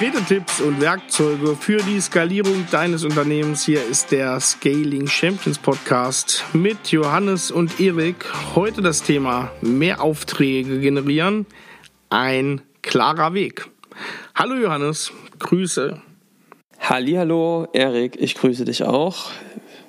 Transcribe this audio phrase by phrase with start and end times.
[0.00, 3.66] Konkrete Tipps und Werkzeuge für die Skalierung deines Unternehmens.
[3.66, 8.24] Hier ist der Scaling Champions Podcast mit Johannes und Erik.
[8.54, 11.44] Heute das Thema mehr Aufträge generieren.
[12.08, 13.68] Ein klarer Weg.
[14.34, 16.00] Hallo Johannes, Grüße.
[16.78, 19.30] Hallo Erik, ich grüße dich auch.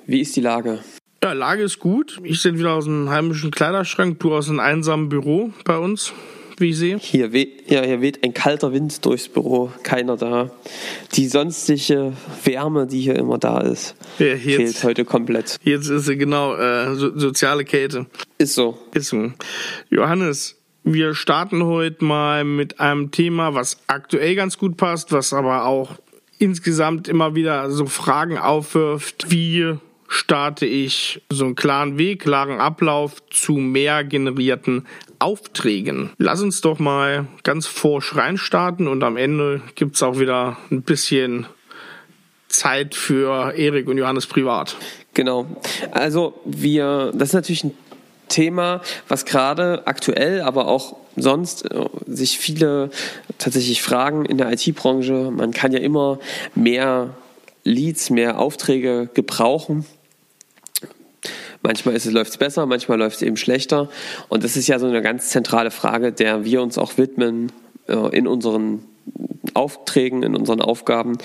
[0.06, 0.80] Wie ist die Lage?
[1.24, 2.20] Ja, Lage ist gut.
[2.22, 6.12] Ich bin wieder aus dem heimischen Kleiderschrank, du aus einem einsamen Büro bei uns
[6.60, 6.98] wie ich sehe.
[6.98, 10.50] Hier weht, ja, hier weht ein kalter Wind durchs Büro, keiner da.
[11.14, 12.12] Die sonstige
[12.44, 15.58] Wärme, die hier immer da ist, ja, jetzt, fehlt heute komplett.
[15.62, 18.06] Jetzt ist sie genau äh, so, soziale Kälte.
[18.38, 18.78] Ist so.
[18.94, 19.32] Ist so.
[19.90, 25.64] Johannes, wir starten heute mal mit einem Thema, was aktuell ganz gut passt, was aber
[25.64, 25.96] auch
[26.38, 29.76] insgesamt immer wieder so Fragen aufwirft, wie
[30.08, 34.86] starte ich so einen klaren Weg, klaren Ablauf zu mehr generierten
[35.22, 36.10] Aufträgen.
[36.18, 40.82] Lass uns doch mal ganz forsch reinstarten und am Ende gibt es auch wieder ein
[40.82, 41.46] bisschen
[42.48, 44.76] Zeit für Erik und Johannes privat.
[45.14, 45.46] Genau.
[45.92, 47.74] Also wir, das ist natürlich ein
[48.28, 52.90] Thema, was gerade aktuell, aber auch sonst äh, sich viele
[53.38, 55.30] tatsächlich fragen in der IT-Branche.
[55.30, 56.18] Man kann ja immer
[56.54, 57.10] mehr
[57.62, 59.84] Leads, mehr Aufträge gebrauchen.
[61.62, 63.88] Manchmal läuft es besser, manchmal läuft es eben schlechter.
[64.28, 67.52] Und das ist ja so eine ganz zentrale Frage, der wir uns auch widmen
[67.86, 68.84] äh, in unseren
[69.54, 71.18] Aufträgen, in unseren Aufgaben,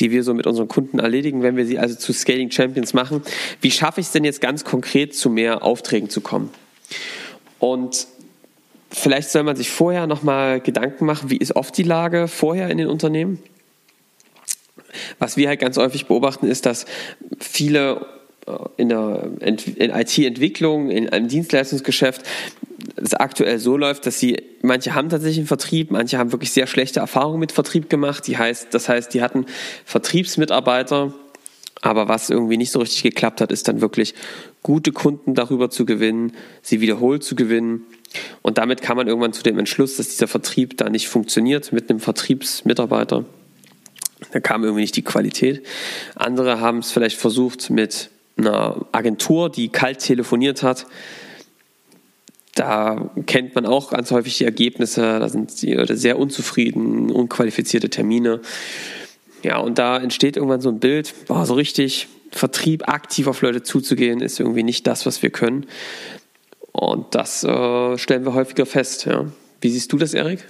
[0.00, 3.22] die wir so mit unseren Kunden erledigen, wenn wir sie also zu Scaling Champions machen.
[3.60, 6.50] Wie schaffe ich es denn jetzt ganz konkret, zu mehr Aufträgen zu kommen?
[7.58, 8.06] Und
[8.90, 12.78] vielleicht soll man sich vorher nochmal Gedanken machen, wie ist oft die Lage vorher in
[12.78, 13.42] den Unternehmen?
[15.18, 16.86] Was wir halt ganz häufig beobachten, ist, dass
[17.40, 18.06] viele
[18.76, 22.22] in der IT-Entwicklung, in einem Dienstleistungsgeschäft
[22.96, 26.66] es aktuell so läuft, dass sie, manche haben tatsächlich einen Vertrieb, manche haben wirklich sehr
[26.66, 28.26] schlechte Erfahrungen mit Vertrieb gemacht.
[28.26, 29.46] Die heißt, das heißt, die hatten
[29.84, 31.14] Vertriebsmitarbeiter,
[31.80, 34.14] aber was irgendwie nicht so richtig geklappt hat, ist dann wirklich
[34.62, 36.32] gute Kunden darüber zu gewinnen,
[36.62, 37.84] sie wiederholt zu gewinnen.
[38.42, 41.90] Und damit kam man irgendwann zu dem Entschluss, dass dieser Vertrieb da nicht funktioniert mit
[41.90, 43.24] einem Vertriebsmitarbeiter.
[44.32, 45.66] Da kam irgendwie nicht die Qualität.
[46.14, 48.10] Andere haben es vielleicht versucht mit
[48.46, 50.86] einer Agentur, die kalt telefoniert hat.
[52.54, 58.40] Da kennt man auch ganz häufig die Ergebnisse, da sind sie sehr unzufrieden, unqualifizierte Termine.
[59.42, 63.62] Ja, und da entsteht irgendwann so ein Bild, boah, so richtig Vertrieb aktiv auf Leute
[63.62, 65.66] zuzugehen, ist irgendwie nicht das, was wir können.
[66.72, 69.06] Und das äh, stellen wir häufiger fest.
[69.06, 69.26] Ja.
[69.60, 70.46] Wie siehst du das, Erik?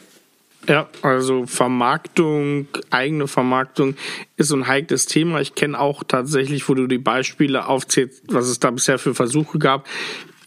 [0.68, 3.96] Ja, also Vermarktung, eigene Vermarktung
[4.36, 5.40] ist so ein heikles Thema.
[5.40, 9.58] Ich kenne auch tatsächlich, wo du die Beispiele aufzählst, was es da bisher für Versuche
[9.58, 9.88] gab.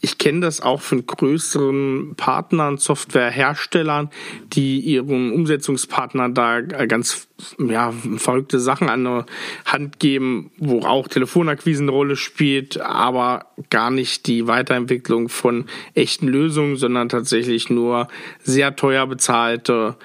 [0.06, 4.08] Ich kenne das auch von größeren Partnern, Softwareherstellern,
[4.52, 7.26] die ihren Umsetzungspartnern da ganz
[7.58, 9.26] ja, verrückte Sachen an der
[9.64, 16.28] Hand geben, wo auch Telefonakquise eine Rolle spielt, aber gar nicht die Weiterentwicklung von echten
[16.28, 18.06] Lösungen, sondern tatsächlich nur
[18.44, 19.96] sehr teuer bezahlte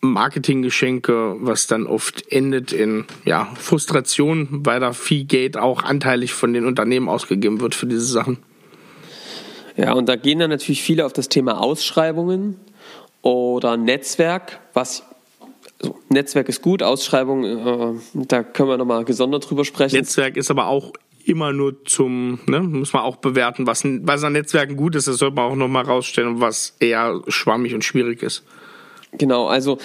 [0.00, 6.52] Marketinggeschenke, was dann oft endet in ja, Frustration, weil da viel Geld auch anteilig von
[6.52, 8.38] den Unternehmen ausgegeben wird für diese Sachen.
[9.76, 12.60] Ja, und da gehen dann natürlich viele auf das Thema Ausschreibungen
[13.22, 15.04] oder Netzwerk, was
[15.82, 19.96] also Netzwerk ist gut, Ausschreibung, äh, da können wir nochmal gesondert drüber sprechen.
[19.96, 20.92] Netzwerk ist aber auch
[21.24, 25.16] immer nur zum, ne, muss man auch bewerten, was, was an Netzwerken gut ist, das
[25.16, 28.44] sollte man auch nochmal rausstellen, was eher schwammig und schwierig ist.
[29.12, 29.78] Genau, also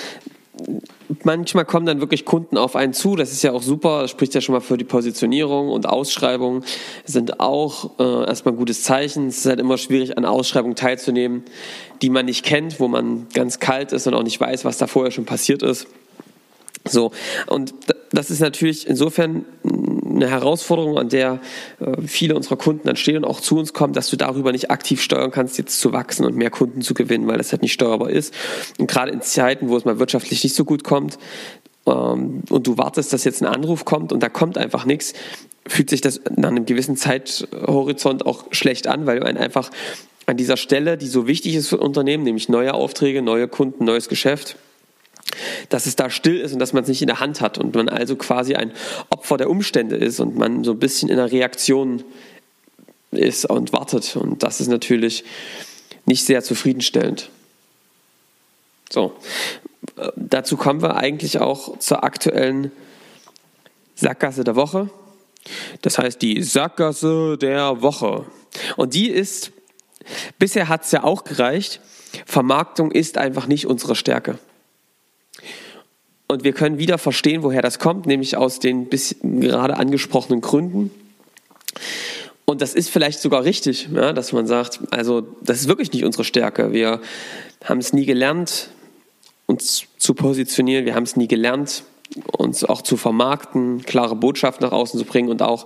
[1.24, 3.16] manchmal kommen dann wirklich Kunden auf einen zu.
[3.16, 4.02] Das ist ja auch super.
[4.02, 6.64] Das spricht ja schon mal für die Positionierung und Ausschreibungen
[7.06, 9.28] sind auch äh, erstmal ein gutes Zeichen.
[9.28, 11.44] Es ist halt immer schwierig, an Ausschreibungen teilzunehmen,
[12.02, 14.88] die man nicht kennt, wo man ganz kalt ist und auch nicht weiß, was da
[14.88, 15.88] vorher schon passiert ist.
[16.86, 17.12] So,
[17.48, 17.74] und
[18.12, 19.46] das ist natürlich insofern
[20.18, 21.40] eine Herausforderung, an der
[21.80, 24.70] äh, viele unserer Kunden dann stehen und auch zu uns kommen, dass du darüber nicht
[24.70, 27.74] aktiv steuern kannst, jetzt zu wachsen und mehr Kunden zu gewinnen, weil das halt nicht
[27.74, 28.34] steuerbar ist.
[28.78, 31.18] Und gerade in Zeiten, wo es mal wirtschaftlich nicht so gut kommt,
[31.88, 35.14] ähm, und du wartest, dass jetzt ein Anruf kommt und da kommt einfach nichts,
[35.66, 39.72] fühlt sich das nach einem gewissen Zeithorizont auch schlecht an, weil du einfach
[40.26, 44.10] an dieser Stelle, die so wichtig ist für Unternehmen, nämlich neue Aufträge, neue Kunden, neues
[44.10, 44.58] Geschäft,
[45.70, 47.76] dass es da still ist und dass man es nicht in der Hand hat und
[47.76, 48.72] man also quasi ein
[49.10, 52.04] Opfer der Umstände ist und man so ein bisschen in der Reaktion
[53.12, 54.16] ist und wartet.
[54.16, 55.24] Und das ist natürlich
[56.06, 57.30] nicht sehr zufriedenstellend.
[58.90, 59.14] So,
[60.16, 62.72] dazu kommen wir eigentlich auch zur aktuellen
[63.96, 64.90] Sackgasse der Woche.
[65.82, 68.26] Das heißt die Sackgasse der Woche.
[68.76, 69.52] Und die ist,
[70.40, 71.82] bisher hat es ja auch gereicht,
[72.26, 74.40] Vermarktung ist einfach nicht unsere Stärke.
[76.28, 80.92] Und wir können wieder verstehen, woher das kommt, nämlich aus den bis gerade angesprochenen Gründen.
[82.46, 86.06] Und das ist vielleicht sogar richtig, ja, dass man sagt, also das ist wirklich nicht
[86.06, 86.72] unsere Stärke.
[86.72, 87.02] Wir
[87.64, 88.70] haben es nie gelernt,
[89.46, 90.86] uns zu positionieren.
[90.86, 91.84] Wir haben es nie gelernt,
[92.32, 95.66] uns auch zu vermarkten, klare Botschaften nach außen zu bringen und auch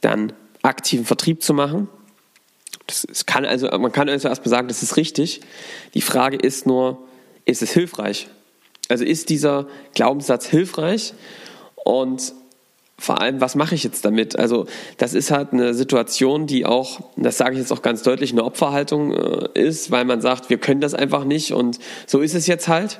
[0.00, 1.88] dann aktiven Vertrieb zu machen.
[2.86, 5.40] Das, das kann also, man kann also erstmal sagen, das ist richtig.
[5.94, 7.06] Die Frage ist nur,
[7.44, 8.28] ist es hilfreich?
[8.88, 11.14] Also ist dieser Glaubenssatz hilfreich?
[11.84, 12.34] Und
[13.00, 14.36] vor allem, was mache ich jetzt damit?
[14.36, 18.32] Also das ist halt eine Situation, die auch, das sage ich jetzt auch ganz deutlich,
[18.32, 22.34] eine Opferhaltung äh, ist, weil man sagt, wir können das einfach nicht und so ist
[22.34, 22.98] es jetzt halt.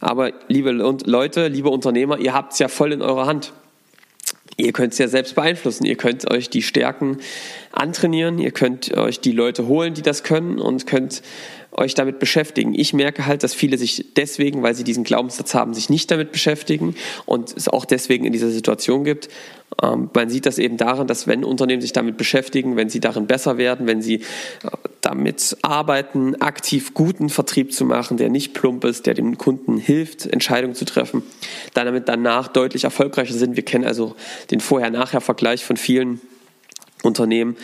[0.00, 3.52] Aber liebe Leute, liebe Unternehmer, ihr habt es ja voll in eurer Hand.
[4.58, 5.86] Ihr könnt es ja selbst beeinflussen.
[5.86, 7.16] Ihr könnt euch die Stärken
[7.72, 8.38] antrainieren.
[8.38, 11.22] Ihr könnt euch die Leute holen, die das können und könnt
[11.72, 12.74] euch damit beschäftigen.
[12.74, 16.32] Ich merke halt, dass viele sich deswegen, weil sie diesen Glaubenssatz haben, sich nicht damit
[16.32, 19.28] beschäftigen und es auch deswegen in dieser Situation gibt.
[19.82, 23.26] Ähm, man sieht das eben daran, dass wenn Unternehmen sich damit beschäftigen, wenn sie darin
[23.26, 24.20] besser werden, wenn sie äh,
[25.00, 30.26] damit arbeiten, aktiv guten Vertrieb zu machen, der nicht plump ist, der dem Kunden hilft,
[30.26, 31.22] Entscheidungen zu treffen,
[31.72, 33.56] dann damit danach deutlich erfolgreicher sind.
[33.56, 34.14] Wir kennen also
[34.50, 36.20] den Vorher-Nachher-Vergleich von vielen
[37.02, 37.56] Unternehmen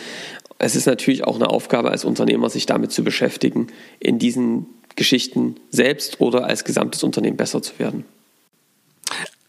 [0.59, 3.67] es ist natürlich auch eine Aufgabe als Unternehmer, sich damit zu beschäftigen,
[3.99, 8.03] in diesen Geschichten selbst oder als gesamtes Unternehmen besser zu werden.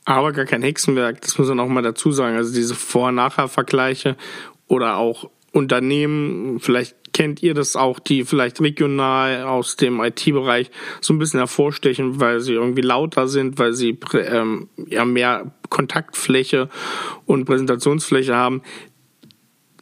[0.04, 2.36] Aber gar kein Hexenwerk, das muss man auch mal dazu sagen.
[2.36, 4.16] Also diese Vor-Nachher-Vergleiche
[4.68, 10.70] oder auch Unternehmen, vielleicht kennt ihr das auch, die vielleicht regional aus dem IT-Bereich
[11.00, 16.68] so ein bisschen hervorstechen, weil sie irgendwie lauter sind, weil sie ähm, ja mehr Kontaktfläche
[17.26, 18.62] und Präsentationsfläche haben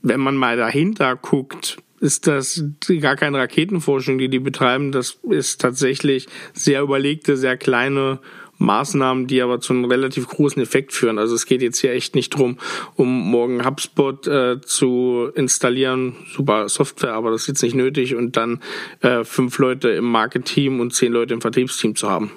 [0.03, 2.65] wenn man mal dahinter guckt, ist das
[3.01, 4.93] gar keine Raketenforschung, die die betreiben.
[4.93, 8.21] Das ist tatsächlich sehr überlegte, sehr kleine
[8.59, 11.19] Maßnahmen, die aber zu einem relativ großen Effekt führen.
[11.19, 12.59] Also es geht jetzt hier echt nicht drum,
[12.97, 18.37] um morgen HubSpot äh, zu installieren, super Software, aber das ist jetzt nicht nötig und
[18.37, 18.61] dann
[19.01, 22.33] äh, fünf Leute im Marketing und zehn Leute im Vertriebsteam zu haben.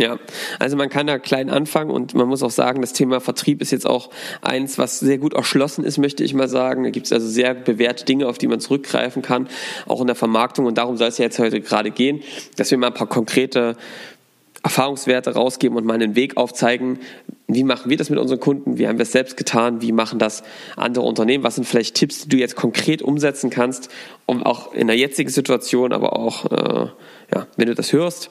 [0.00, 0.18] Ja,
[0.58, 3.70] also man kann da klein anfangen und man muss auch sagen, das Thema Vertrieb ist
[3.70, 4.08] jetzt auch
[4.40, 6.84] eins, was sehr gut erschlossen ist, möchte ich mal sagen.
[6.84, 9.46] Da gibt es also sehr bewährte Dinge, auf die man zurückgreifen kann,
[9.86, 10.64] auch in der Vermarktung.
[10.64, 12.22] Und darum soll es ja jetzt heute gerade gehen,
[12.56, 13.76] dass wir mal ein paar konkrete
[14.62, 17.00] Erfahrungswerte rausgeben und mal einen Weg aufzeigen,
[17.46, 20.18] wie machen wir das mit unseren Kunden, wie haben wir es selbst getan, wie machen
[20.18, 20.42] das
[20.76, 23.90] andere Unternehmen, was sind vielleicht Tipps, die du jetzt konkret umsetzen kannst,
[24.24, 26.88] um auch in der jetzigen Situation, aber auch, äh,
[27.34, 28.30] ja, wenn du das hörst,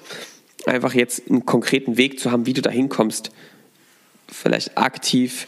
[0.65, 3.31] einfach jetzt einen konkreten Weg zu haben, wie du da hinkommst,
[4.27, 5.47] vielleicht aktiv,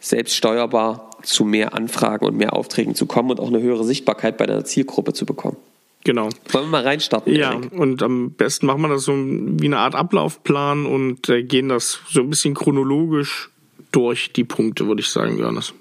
[0.00, 4.46] selbststeuerbar zu mehr Anfragen und mehr Aufträgen zu kommen und auch eine höhere Sichtbarkeit bei
[4.46, 5.56] deiner Zielgruppe zu bekommen.
[6.04, 6.28] Genau.
[6.50, 7.34] Wollen wir mal reinstarten?
[7.34, 7.72] Ja, Erik?
[7.72, 12.00] und am besten machen wir das so wie eine Art Ablaufplan und äh, gehen das
[12.10, 13.50] so ein bisschen chronologisch
[13.90, 15.72] durch die Punkte, würde ich sagen, Johannes.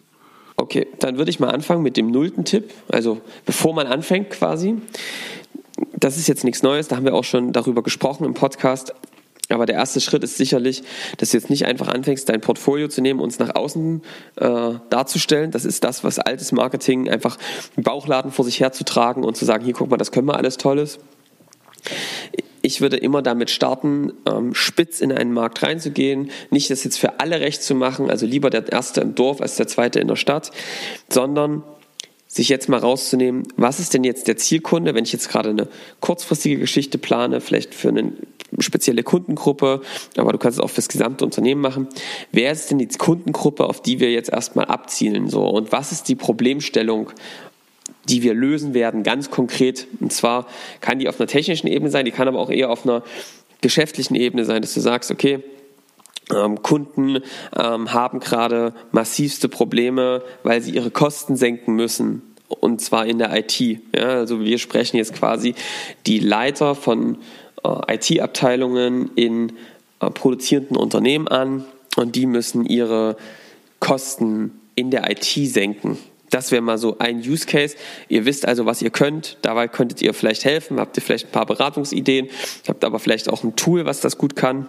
[0.56, 4.76] Okay, dann würde ich mal anfangen mit dem nullten Tipp, also bevor man anfängt quasi
[5.96, 8.94] das ist jetzt nichts Neues, da haben wir auch schon darüber gesprochen im Podcast.
[9.50, 10.84] Aber der erste Schritt ist sicherlich,
[11.18, 14.02] dass du jetzt nicht einfach anfängst, dein Portfolio zu nehmen und es nach außen
[14.38, 15.52] äh, darzustellen.
[15.52, 17.38] Das ist das, was altes Marketing einfach
[17.76, 20.58] im Bauchladen vor sich herzutragen und zu sagen, hier guck mal, das können wir alles
[20.58, 21.00] Tolles.
[22.62, 27.20] Ich würde immer damit starten, ähm, spitz in einen Markt reinzugehen, nicht das jetzt für
[27.20, 30.16] alle recht zu machen, also lieber der Erste im Dorf als der Zweite in der
[30.16, 30.52] Stadt,
[31.10, 31.64] sondern
[32.34, 35.68] sich jetzt mal rauszunehmen, was ist denn jetzt der Zielkunde, wenn ich jetzt gerade eine
[36.00, 38.12] kurzfristige Geschichte plane, vielleicht für eine
[38.58, 39.82] spezielle Kundengruppe,
[40.18, 41.88] aber du kannst es auch fürs gesamte Unternehmen machen.
[42.32, 45.30] Wer ist denn die Kundengruppe, auf die wir jetzt erstmal abzielen?
[45.30, 47.12] So, und was ist die Problemstellung,
[48.10, 49.86] die wir lösen werden, ganz konkret?
[50.00, 50.48] Und zwar
[50.82, 53.04] kann die auf einer technischen Ebene sein, die kann aber auch eher auf einer
[53.62, 55.44] geschäftlichen Ebene sein, dass du sagst, okay,
[56.62, 57.20] Kunden
[57.56, 62.22] ähm, haben gerade massivste Probleme, weil sie ihre Kosten senken müssen.
[62.48, 63.60] Und zwar in der IT.
[63.60, 65.56] Ja, also wir sprechen jetzt quasi
[66.06, 67.18] die Leiter von
[67.64, 69.54] äh, IT-Abteilungen in
[70.00, 73.18] äh, produzierenden Unternehmen an und die müssen ihre
[73.80, 75.98] Kosten in der IT senken.
[76.30, 77.76] Das wäre mal so ein Use Case.
[78.10, 79.38] Ihr wisst also, was ihr könnt.
[79.44, 80.80] Dabei könntet ihr vielleicht helfen.
[80.80, 82.28] Habt ihr vielleicht ein paar Beratungsideen.
[82.68, 84.68] Habt aber vielleicht auch ein Tool, was das gut kann.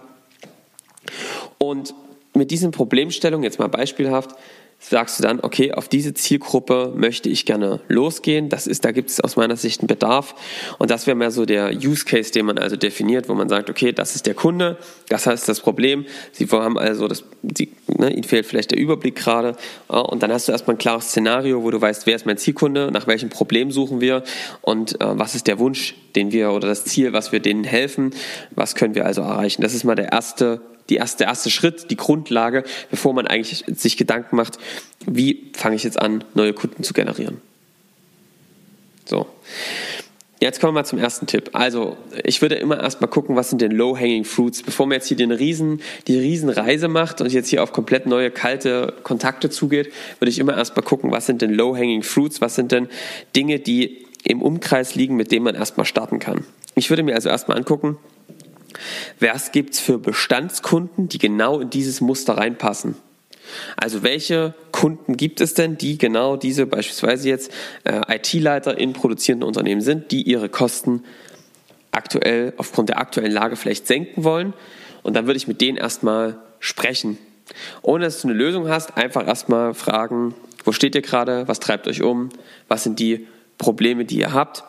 [1.57, 1.93] Und
[2.33, 4.35] mit diesen Problemstellungen, jetzt mal beispielhaft,
[4.77, 8.49] sagst du dann, okay, auf diese Zielgruppe möchte ich gerne losgehen.
[8.49, 10.35] Das ist, da gibt es aus meiner Sicht einen Bedarf.
[10.77, 13.69] Und das wäre mehr so der Use Case, den man also definiert, wo man sagt,
[13.69, 14.77] okay, das ist der Kunde,
[15.09, 16.05] das heißt das Problem.
[16.33, 19.55] Sie haben also das, die, ne, ihnen fehlt vielleicht der Überblick gerade.
[19.87, 22.91] Und dann hast du erstmal ein klares Szenario, wo du weißt, wer ist mein Zielkunde,
[22.91, 24.23] nach welchem Problem suchen wir
[24.61, 28.11] und äh, was ist der Wunsch, den wir oder das Ziel, was wir denen helfen,
[28.51, 29.61] was können wir also erreichen.
[29.61, 33.63] Das ist mal der erste die erste, der erste Schritt, die Grundlage, bevor man eigentlich
[33.67, 34.57] sich Gedanken macht,
[35.05, 37.41] wie fange ich jetzt an, neue Kunden zu generieren.
[39.05, 39.27] So.
[40.41, 41.51] Jetzt kommen wir mal zum ersten Tipp.
[41.53, 44.63] Also, ich würde immer erstmal gucken, was sind denn Low-Hanging Fruits.
[44.63, 48.31] Bevor man jetzt hier den Riesen, die Riesenreise macht und jetzt hier auf komplett neue,
[48.31, 52.73] kalte Kontakte zugeht, würde ich immer erstmal gucken, was sind denn Low-Hanging Fruits, was sind
[52.73, 52.89] denn
[53.33, 56.43] Dinge, die im Umkreis liegen, mit denen man erstmal starten kann.
[56.75, 57.97] Ich würde mir also erstmal angucken,
[59.19, 62.95] was gibt's für Bestandskunden, die genau in dieses Muster reinpassen.
[63.77, 67.51] Also welche Kunden gibt es denn, die genau diese beispielsweise jetzt
[67.83, 71.03] äh, IT-Leiter in produzierenden Unternehmen sind, die ihre Kosten
[71.91, 74.53] aktuell aufgrund der aktuellen Lage vielleicht senken wollen?
[75.03, 77.17] Und dann würde ich mit denen erstmal sprechen.
[77.83, 81.87] Ohne dass du eine Lösung hast, einfach erstmal fragen, wo steht ihr gerade, was treibt
[81.87, 82.29] euch um,
[82.67, 83.27] was sind die
[83.59, 84.63] Probleme, die ihr habt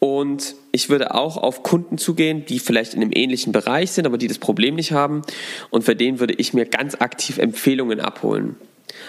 [0.00, 4.16] und ich würde auch auf Kunden zugehen, die vielleicht in einem ähnlichen Bereich sind, aber
[4.16, 5.22] die das Problem nicht haben.
[5.68, 8.56] Und für den würde ich mir ganz aktiv Empfehlungen abholen.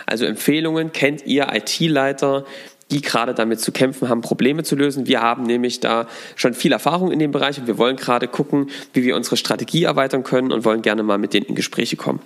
[0.06, 2.46] Also Empfehlungen kennt ihr IT-Leiter,
[2.92, 5.08] die gerade damit zu kämpfen haben, Probleme zu lösen.
[5.08, 8.70] Wir haben nämlich da schon viel Erfahrung in dem Bereich und wir wollen gerade gucken,
[8.92, 12.20] wie wir unsere Strategie erweitern können und wollen gerne mal mit denen in Gespräche kommen.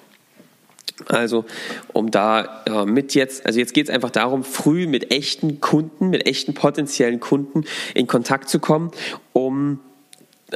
[1.08, 1.46] Also
[1.92, 6.10] um da äh, mit jetzt, also jetzt geht es einfach darum, früh mit echten Kunden,
[6.10, 8.92] mit echten potenziellen Kunden in Kontakt zu kommen,
[9.34, 9.80] um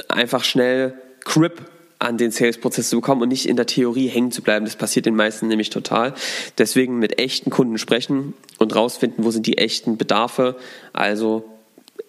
[0.08, 0.94] einfach schnell
[1.24, 1.62] Grip
[1.98, 4.64] an den Sales-Prozess zu bekommen und nicht in der Theorie hängen zu bleiben.
[4.64, 6.14] Das passiert den meisten nämlich total.
[6.56, 10.56] Deswegen mit echten Kunden sprechen und rausfinden, wo sind die echten Bedarfe.
[10.94, 11.44] Also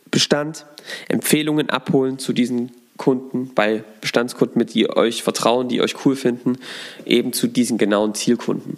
[0.09, 0.65] Bestand,
[1.09, 2.71] Empfehlungen abholen zu diesen
[3.01, 6.59] Kunden, bei Bestandskunden, mit die euch vertrauen, die euch cool finden,
[7.03, 8.77] eben zu diesen genauen Zielkunden.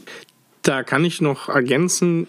[0.62, 2.28] Da kann ich noch ergänzen,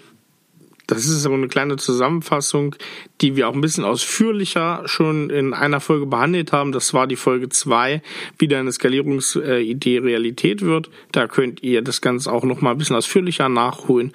[0.89, 2.75] das ist aber eine kleine Zusammenfassung,
[3.21, 6.73] die wir auch ein bisschen ausführlicher schon in einer Folge behandelt haben.
[6.73, 8.03] Das war die Folge 2,
[8.39, 10.91] wie deine Skalierungsidee Realität wird.
[11.13, 14.13] Da könnt ihr das Ganze auch noch mal ein bisschen ausführlicher nachholen.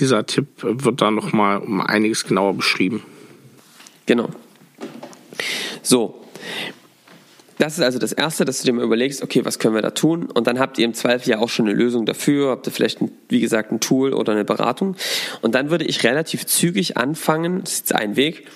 [0.00, 3.04] Dieser Tipp wird da noch mal um einiges genauer beschrieben.
[4.06, 4.30] Genau.
[5.82, 6.20] So,
[7.60, 9.90] das ist also das Erste, dass du dir mal überlegst, okay, was können wir da
[9.90, 10.30] tun?
[10.30, 13.02] Und dann habt ihr im Zweifel ja auch schon eine Lösung dafür, habt ihr vielleicht,
[13.02, 14.96] ein, wie gesagt, ein Tool oder eine Beratung.
[15.42, 18.46] Und dann würde ich relativ zügig anfangen, das ist ein Weg,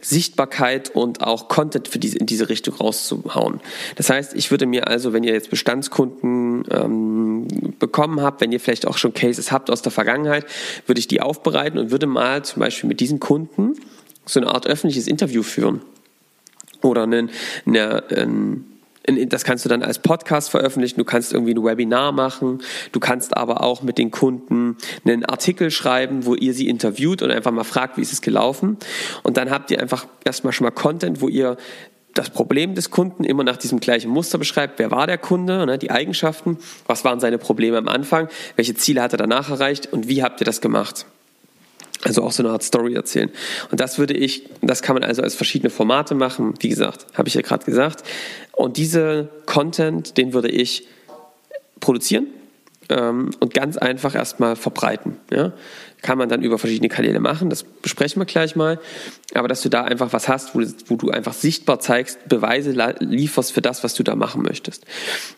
[0.00, 3.60] Sichtbarkeit und auch Content für diese, in diese Richtung rauszuhauen.
[3.96, 8.60] Das heißt, ich würde mir also, wenn ihr jetzt Bestandskunden ähm, bekommen habt, wenn ihr
[8.60, 10.46] vielleicht auch schon Cases habt aus der Vergangenheit,
[10.86, 13.74] würde ich die aufbereiten und würde mal zum Beispiel mit diesen Kunden
[14.24, 15.82] so eine Art öffentliches Interview führen
[16.84, 17.30] oder einen,
[17.66, 18.64] eine, ein,
[19.28, 22.62] das kannst du dann als Podcast veröffentlichen, du kannst irgendwie ein Webinar machen,
[22.92, 27.30] du kannst aber auch mit den Kunden einen Artikel schreiben, wo ihr sie interviewt und
[27.30, 28.78] einfach mal fragt, wie ist es gelaufen.
[29.22, 31.56] Und dann habt ihr einfach erstmal schon mal Content, wo ihr
[32.14, 34.78] das Problem des Kunden immer nach diesem gleichen Muster beschreibt.
[34.78, 39.02] Wer war der Kunde, ne, die Eigenschaften, was waren seine Probleme am Anfang, welche Ziele
[39.02, 41.06] hat er danach erreicht und wie habt ihr das gemacht.
[42.04, 43.30] Also auch so eine Art Story erzählen.
[43.70, 46.54] Und das würde ich, das kann man also als verschiedene Formate machen.
[46.60, 48.04] Wie gesagt, habe ich ja gerade gesagt.
[48.52, 50.86] Und diese Content, den würde ich
[51.80, 52.26] produzieren
[52.90, 55.16] ähm, und ganz einfach erstmal verbreiten.
[55.30, 55.52] Ja?
[56.04, 57.48] Kann man dann über verschiedene Kanäle machen.
[57.48, 58.78] Das besprechen wir gleich mal.
[59.32, 63.52] Aber dass du da einfach was hast, wo, wo du einfach sichtbar zeigst, Beweise lieferst
[63.52, 64.84] für das, was du da machen möchtest.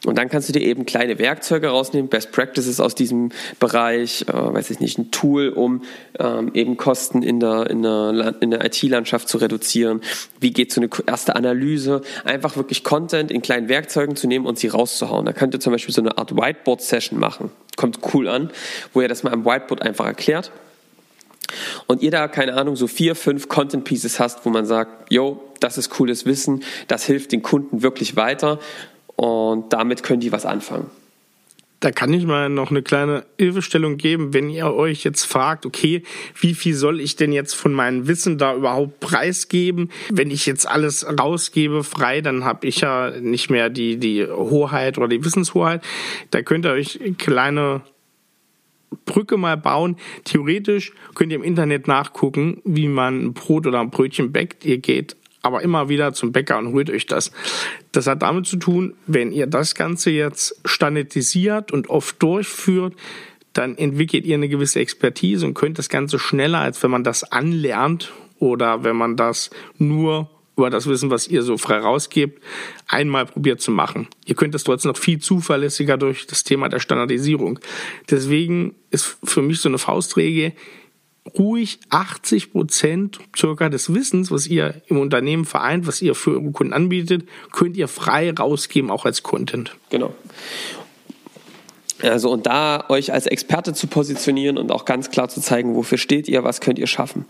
[0.04, 3.30] Und dann kannst du dir eben kleine Werkzeuge rausnehmen, Best Practices aus diesem
[3.60, 5.82] Bereich, äh, weiß ich nicht, ein Tool, um
[6.18, 10.00] ähm, eben Kosten in der, in der, in der IT-Landschaft zu reduzieren.
[10.40, 12.02] Wie geht so eine erste Analyse?
[12.24, 15.24] Einfach wirklich Content in kleinen Werkzeugen zu nehmen und sie rauszuhauen.
[15.26, 17.52] Da könnt ihr zum Beispiel so eine Art Whiteboard-Session machen.
[17.76, 18.50] Kommt cool an,
[18.92, 20.50] wo ihr das mal am Whiteboard einfach erklärt
[21.86, 25.42] und ihr da, keine Ahnung, so vier, fünf Content Pieces hast, wo man sagt, yo,
[25.60, 28.58] das ist cooles Wissen, das hilft den Kunden wirklich weiter
[29.14, 30.90] und damit können die was anfangen.
[31.80, 36.02] Da kann ich mal noch eine kleine Hilfestellung geben, wenn ihr euch jetzt fragt, okay,
[36.40, 39.90] wie viel soll ich denn jetzt von meinem Wissen da überhaupt preisgeben?
[40.10, 44.96] Wenn ich jetzt alles rausgebe frei, dann habe ich ja nicht mehr die, die Hoheit
[44.96, 45.82] oder die Wissenshoheit.
[46.30, 47.82] Da könnt ihr euch kleine
[49.04, 49.96] Brücke mal bauen.
[50.24, 54.64] Theoretisch könnt ihr im Internet nachgucken, wie man ein Brot oder ein Brötchen bäckt.
[54.64, 55.16] Ihr geht
[55.46, 57.32] aber immer wieder zum Bäcker und holt euch das.
[57.92, 62.94] Das hat damit zu tun, wenn ihr das Ganze jetzt standardisiert und oft durchführt,
[63.52, 67.24] dann entwickelt ihr eine gewisse Expertise und könnt das Ganze schneller, als wenn man das
[67.24, 72.42] anlernt oder wenn man das nur über das Wissen, was ihr so frei rausgebt,
[72.88, 74.08] einmal probiert zu machen.
[74.24, 77.58] Ihr könnt das trotzdem noch viel zuverlässiger durch das Thema der Standardisierung.
[78.10, 80.52] Deswegen ist für mich so eine Faustregel,
[81.38, 86.52] ruhig 80 Prozent circa des Wissens, was ihr im Unternehmen vereint, was ihr für eure
[86.52, 89.76] Kunden anbietet, könnt ihr frei rausgeben, auch als Content.
[89.90, 90.14] Genau.
[92.02, 95.96] Also und da euch als Experte zu positionieren und auch ganz klar zu zeigen, wofür
[95.96, 97.24] steht ihr, was könnt ihr schaffen.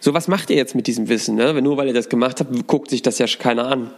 [0.00, 1.36] So, was macht ihr jetzt mit diesem Wissen?
[1.36, 1.60] Ne?
[1.62, 3.90] Nur weil ihr das gemacht habt, guckt sich das ja keiner an.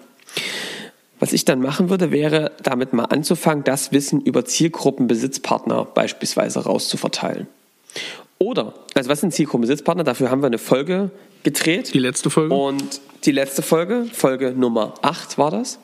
[1.21, 7.47] Was ich dann machen würde, wäre damit mal anzufangen, das Wissen über Zielgruppenbesitzpartner beispielsweise rauszuverteilen.
[8.43, 10.03] Oder, also was sind Zielgruppenbesitzpartner?
[10.03, 11.11] Dafür haben wir eine Folge
[11.43, 11.93] gedreht.
[11.93, 12.55] Die letzte Folge.
[12.55, 15.79] Und die letzte Folge, Folge Nummer 8 war das.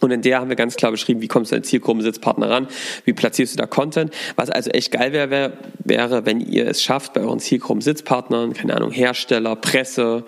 [0.00, 2.68] Und in der haben wir ganz klar beschrieben, wie kommst du an Zielgruppensitzpartner ran,
[3.04, 4.10] wie platzierst du da Content.
[4.36, 8.74] Was also echt geil wäre, wär, wäre, wenn ihr es schafft, bei euren Zielgruppensitzpartnern, keine
[8.74, 10.24] Ahnung, Hersteller, Presse,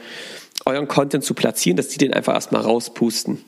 [0.67, 3.43] euren Content zu platzieren, dass die den einfach erstmal rauspusten.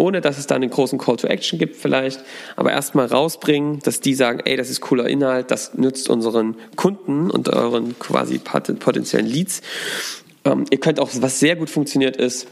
[0.00, 2.20] Ohne dass es da einen großen Call to Action gibt vielleicht,
[2.56, 7.30] aber erstmal rausbringen, dass die sagen, ey, das ist cooler Inhalt, das nützt unseren Kunden
[7.30, 9.60] und euren quasi potenziellen Leads.
[10.46, 12.46] Ähm, ihr könnt auch, was sehr gut funktioniert ist,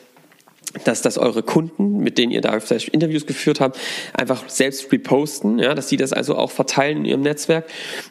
[0.84, 3.78] dass das eure Kunden, mit denen ihr da vielleicht Interviews geführt habt,
[4.12, 7.64] einfach selbst reposten, ja, dass die das also auch verteilen in ihrem Netzwerk.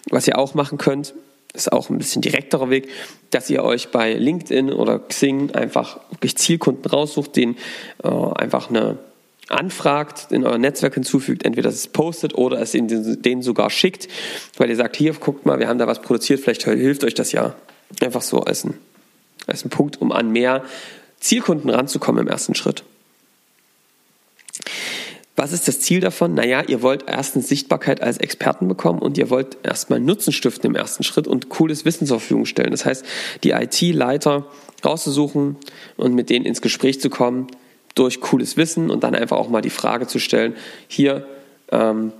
[0.09, 1.13] Was ihr auch machen könnt,
[1.53, 2.89] ist auch ein bisschen direkterer Weg,
[3.29, 7.55] dass ihr euch bei LinkedIn oder Xing einfach wirklich Zielkunden raussucht, denen
[8.03, 8.97] äh, einfach eine
[9.49, 14.07] anfragt, in euer Netzwerk hinzufügt, entweder es postet oder es denen sogar schickt,
[14.57, 17.31] weil ihr sagt, hier, guckt mal, wir haben da was produziert, vielleicht hilft euch das
[17.31, 17.55] ja.
[18.01, 18.73] Einfach so als ein,
[19.45, 20.63] als ein Punkt, um an mehr
[21.19, 22.83] Zielkunden ranzukommen im ersten Schritt.
[25.37, 26.33] Was ist das Ziel davon?
[26.33, 30.75] Naja, ihr wollt erstens Sichtbarkeit als Experten bekommen und ihr wollt erstmal Nutzen stiften im
[30.75, 32.71] ersten Schritt und cooles Wissen zur Verfügung stellen.
[32.71, 33.05] Das heißt,
[33.43, 34.47] die IT-Leiter
[34.83, 35.55] rauszusuchen
[35.95, 37.47] und mit denen ins Gespräch zu kommen
[37.99, 40.55] durch cooles Wissen und dann einfach auch mal die Frage zu stellen,
[40.87, 41.27] hier,
[41.71, 42.11] ähm,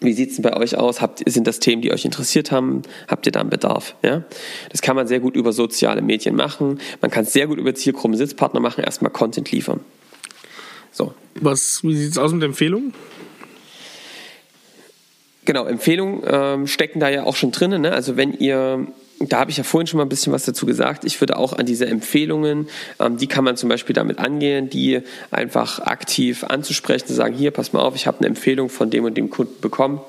[0.00, 1.00] wie sieht es denn bei euch aus?
[1.00, 2.82] Habt, sind das Themen, die euch interessiert haben?
[3.08, 3.94] Habt ihr da einen Bedarf?
[4.02, 4.24] Ja?
[4.70, 6.80] Das kann man sehr gut über soziale Medien machen.
[7.00, 9.80] Man kann es sehr gut über Zielgruppen-Sitzpartner machen, erstmal Content liefern.
[10.92, 11.14] So.
[11.34, 12.94] Was, wie sieht es aus mit Empfehlungen?
[15.44, 17.80] Genau, Empfehlungen ähm, stecken da ja auch schon drin.
[17.80, 17.92] Ne?
[17.92, 18.86] Also wenn ihr
[19.20, 21.04] da habe ich ja vorhin schon mal ein bisschen was dazu gesagt.
[21.04, 22.68] Ich würde auch an diese Empfehlungen,
[23.00, 25.00] ähm, die kann man zum Beispiel damit angehen, die
[25.30, 29.04] einfach aktiv anzusprechen, zu sagen, hier, pass mal auf, ich habe eine Empfehlung von dem
[29.04, 30.00] und dem Kunden bekommen.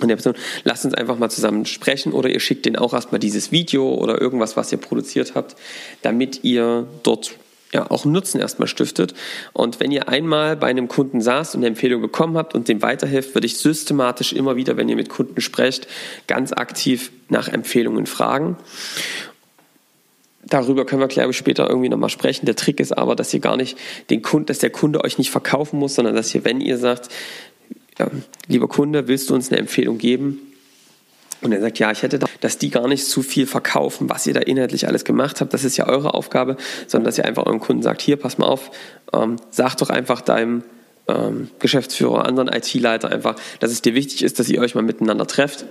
[0.00, 3.20] Und der Person, lasst uns einfach mal zusammen sprechen oder ihr schickt denen auch erstmal
[3.20, 5.54] dieses Video oder irgendwas, was ihr produziert habt,
[6.02, 7.36] damit ihr dort
[7.74, 9.14] ja, auch Nutzen erstmal stiftet.
[9.52, 12.80] Und wenn ihr einmal bei einem Kunden saßt und eine Empfehlung bekommen habt und dem
[12.80, 15.88] weiterhilft, würde ich systematisch immer wieder, wenn ihr mit Kunden sprecht,
[16.28, 18.56] ganz aktiv nach Empfehlungen fragen.
[20.46, 22.46] Darüber können wir, glaube ich, später irgendwie nochmal sprechen.
[22.46, 23.76] Der Trick ist aber, dass ihr gar nicht
[24.08, 27.08] den Kunden, dass der Kunde euch nicht verkaufen muss, sondern dass ihr, wenn ihr sagt,
[27.98, 28.08] ja,
[28.46, 30.53] lieber Kunde, willst du uns eine Empfehlung geben?
[31.40, 34.26] Und er sagt, ja, ich hätte da, dass die gar nicht zu viel verkaufen, was
[34.26, 35.52] ihr da inhaltlich alles gemacht habt.
[35.52, 38.46] Das ist ja eure Aufgabe, sondern dass ihr einfach eurem Kunden sagt, hier, pass mal
[38.46, 38.70] auf,
[39.12, 40.62] ähm, sag doch einfach deinem
[41.08, 45.26] ähm, Geschäftsführer, anderen IT-Leiter einfach, dass es dir wichtig ist, dass ihr euch mal miteinander
[45.26, 45.66] trefft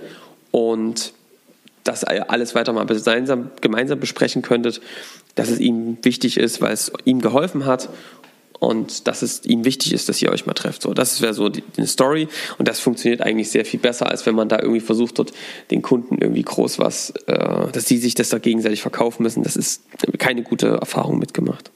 [0.50, 1.12] und
[1.82, 4.80] dass ihr alles weiter mal gemeinsam, gemeinsam besprechen könntet,
[5.34, 7.88] dass es ihm wichtig ist, weil es ihm geholfen hat
[8.64, 10.82] und dass es ihm wichtig ist, dass ihr euch mal trefft.
[10.82, 14.26] So, das wäre so die, die, Story und das funktioniert eigentlich sehr viel besser, als
[14.26, 15.32] wenn man da irgendwie versucht, dort
[15.70, 19.42] den Kunden irgendwie groß was, äh, dass sie sich das da gegenseitig verkaufen müssen.
[19.42, 19.82] Das ist
[20.18, 21.70] keine gute Erfahrung mitgemacht.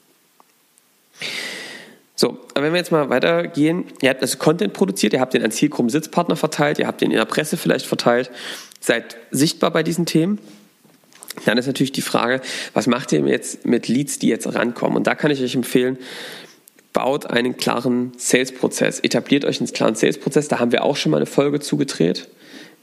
[2.16, 5.44] So, aber wenn wir jetzt mal weitergehen, ihr habt also Content produziert, ihr habt den
[5.44, 8.30] an Zielgruppen-Sitzpartner verteilt, ihr habt den in der Presse vielleicht verteilt,
[8.80, 10.40] seid sichtbar bei diesen Themen.
[11.44, 12.40] Dann ist natürlich die Frage,
[12.74, 14.96] was macht ihr jetzt mit Leads, die jetzt rankommen?
[14.96, 15.98] Und da kann ich euch empfehlen,
[16.92, 20.48] baut einen klaren Sales-Prozess, etabliert euch einen klaren Sales-Prozess.
[20.48, 22.28] Da haben wir auch schon mal eine Folge zugedreht.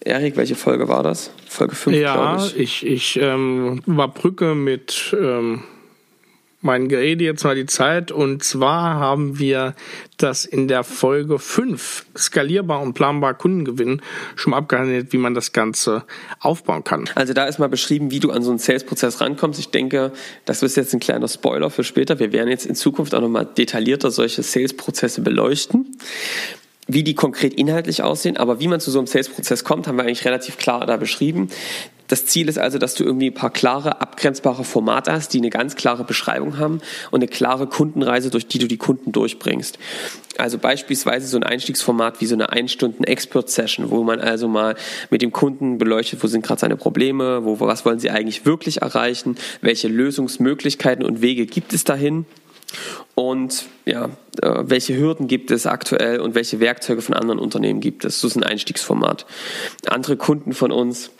[0.01, 1.31] Erik, welche Folge war das?
[1.47, 2.83] Folge 5, ja, glaube ich.
[2.83, 5.63] ich, ich ähm, überbrücke mit ähm,
[6.61, 8.11] mein Gerede jetzt mal die Zeit.
[8.11, 9.75] Und zwar haben wir
[10.17, 14.01] das in der Folge 5 skalierbar und planbar Kundengewinn
[14.35, 16.03] schon mal abgehandelt, wie man das Ganze
[16.39, 17.09] aufbauen kann.
[17.15, 19.59] Also da ist mal beschrieben, wie du an so einen Sales-Prozess rankommst.
[19.59, 20.11] Ich denke,
[20.45, 22.19] das ist jetzt ein kleiner Spoiler für später.
[22.19, 25.97] Wir werden jetzt in Zukunft auch nochmal detaillierter solche Sales-Prozesse beleuchten
[26.87, 30.03] wie die konkret inhaltlich aussehen, aber wie man zu so einem Sales-Prozess kommt, haben wir
[30.03, 31.49] eigentlich relativ klar da beschrieben.
[32.07, 35.49] Das Ziel ist also, dass du irgendwie ein paar klare, abgrenzbare Formate hast, die eine
[35.49, 39.79] ganz klare Beschreibung haben und eine klare Kundenreise, durch die du die Kunden durchbringst.
[40.37, 44.75] Also beispielsweise so ein Einstiegsformat wie so eine Ein-Stunden-Expert-Session, wo man also mal
[45.09, 48.81] mit dem Kunden beleuchtet, wo sind gerade seine Probleme, wo, was wollen sie eigentlich wirklich
[48.81, 52.25] erreichen, welche Lösungsmöglichkeiten und Wege gibt es dahin
[53.15, 54.09] und ja,
[54.41, 58.19] äh, welche Hürden gibt es aktuell und welche Werkzeuge von anderen Unternehmen gibt es.
[58.19, 59.25] So ist ein Einstiegsformat.
[59.87, 61.11] Andere Kunden von uns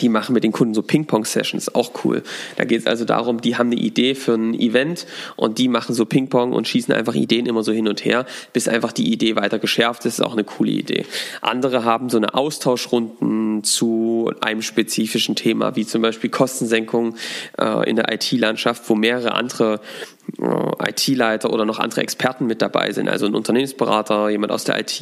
[0.00, 2.22] die machen mit den Kunden so Ping-Pong-Sessions, auch cool.
[2.56, 5.94] Da geht es also darum, die haben eine Idee für ein Event und die machen
[5.94, 9.36] so Ping-Pong und schießen einfach Ideen immer so hin und her, bis einfach die Idee
[9.36, 10.18] weiter geschärft ist.
[10.18, 11.04] ist auch eine coole Idee.
[11.40, 17.16] Andere haben so eine Austauschrunden zu einem spezifischen Thema, wie zum Beispiel Kostensenkung
[17.58, 19.80] äh, in der IT-Landschaft, wo mehrere andere
[20.40, 24.78] äh, IT-Leiter oder noch andere Experten mit dabei sind, also ein Unternehmensberater, jemand aus der
[24.78, 25.00] IT,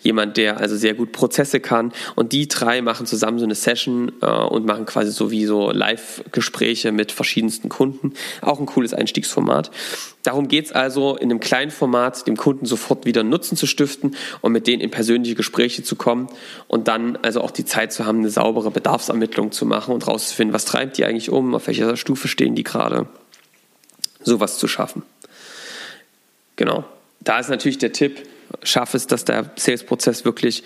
[0.00, 1.92] jemand, der also sehr gut Prozesse kann.
[2.14, 5.70] Und die drei machen zusammen so eine Session äh, und machen quasi so wie so
[5.70, 8.12] Live-Gespräche mit verschiedensten Kunden.
[8.42, 9.70] Auch ein cooles Einstiegsformat.
[10.22, 14.16] Darum geht es also, in einem kleinen Format dem Kunden sofort wieder Nutzen zu stiften
[14.40, 16.28] und mit denen in persönliche Gespräche zu kommen
[16.66, 20.52] und dann also auch die Zeit zu haben, eine saubere Bedarfsermittlung zu machen und rauszufinden,
[20.54, 23.06] was treibt die eigentlich um, auf welcher Stufe stehen die gerade
[24.22, 25.02] sowas zu schaffen.
[26.56, 26.84] Genau.
[27.20, 28.28] Da ist natürlich der Tipp,
[28.62, 30.62] schaff es, dass der Sales-Prozess wirklich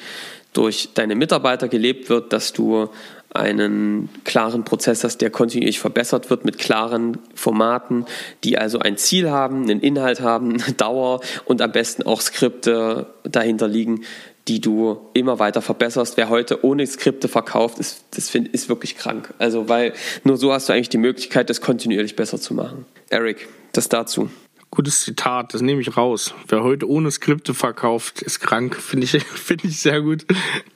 [0.52, 2.88] durch deine Mitarbeiter gelebt wird, dass du
[3.32, 8.04] einen klaren Prozess hast, der kontinuierlich verbessert wird mit klaren Formaten,
[8.42, 13.06] die also ein Ziel haben, einen Inhalt haben, eine Dauer und am besten auch Skripte
[13.24, 14.04] dahinter liegen,
[14.48, 16.16] die du immer weiter verbesserst.
[16.16, 19.32] Wer heute ohne Skripte verkauft, ist, das find, ist wirklich krank.
[19.38, 19.92] Also, weil
[20.24, 22.84] nur so hast du eigentlich die Möglichkeit, das kontinuierlich besser zu machen.
[23.10, 24.28] Eric, das dazu.
[24.72, 26.32] Gutes Zitat, das nehme ich raus.
[26.48, 28.76] Wer heute ohne Skripte verkauft, ist krank.
[28.76, 30.26] Finde ich, finde ich sehr gut.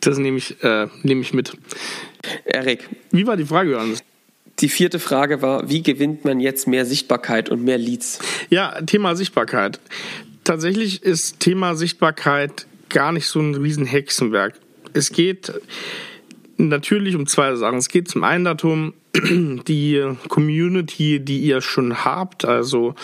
[0.00, 1.56] Das nehme ich, äh, nehme ich mit.
[2.44, 2.88] Eric.
[3.10, 4.02] Wie war die Frage, Johannes?
[4.60, 8.20] Die vierte Frage war, wie gewinnt man jetzt mehr Sichtbarkeit und mehr Leads?
[8.50, 9.80] Ja, Thema Sichtbarkeit.
[10.44, 14.54] Tatsächlich ist Thema Sichtbarkeit gar nicht so ein riesen Hexenwerk.
[14.92, 15.52] Es geht
[16.56, 17.78] natürlich um zwei Sachen.
[17.78, 22.94] Es geht zum einen darum, die Community, die ihr schon habt, also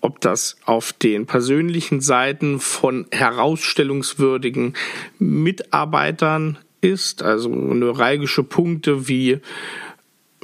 [0.00, 4.74] ob das auf den persönlichen Seiten von herausstellungswürdigen
[5.18, 9.38] Mitarbeitern ist, also neuralgische Punkte wie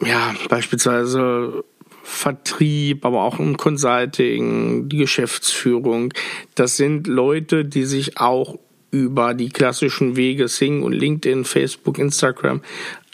[0.02, 1.64] ja, beispielsweise
[2.02, 6.12] Vertrieb, aber auch im Consulting, die Geschäftsführung.
[6.54, 8.58] Das sind Leute, die sich auch
[8.92, 12.62] über die klassischen Wege Sing und LinkedIn, Facebook, Instagram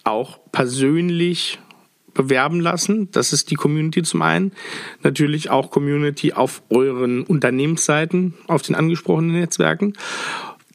[0.04, 1.58] auch persönlich
[2.14, 3.11] bewerben lassen.
[3.12, 4.52] Das ist die Community zum einen.
[5.02, 9.94] Natürlich auch Community auf euren Unternehmensseiten, auf den angesprochenen Netzwerken.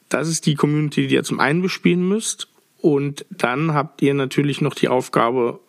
[0.09, 2.47] Das ist die Community, die ihr zum einen bespielen müsst.
[2.81, 5.59] Und dann habt ihr natürlich noch die Aufgabe,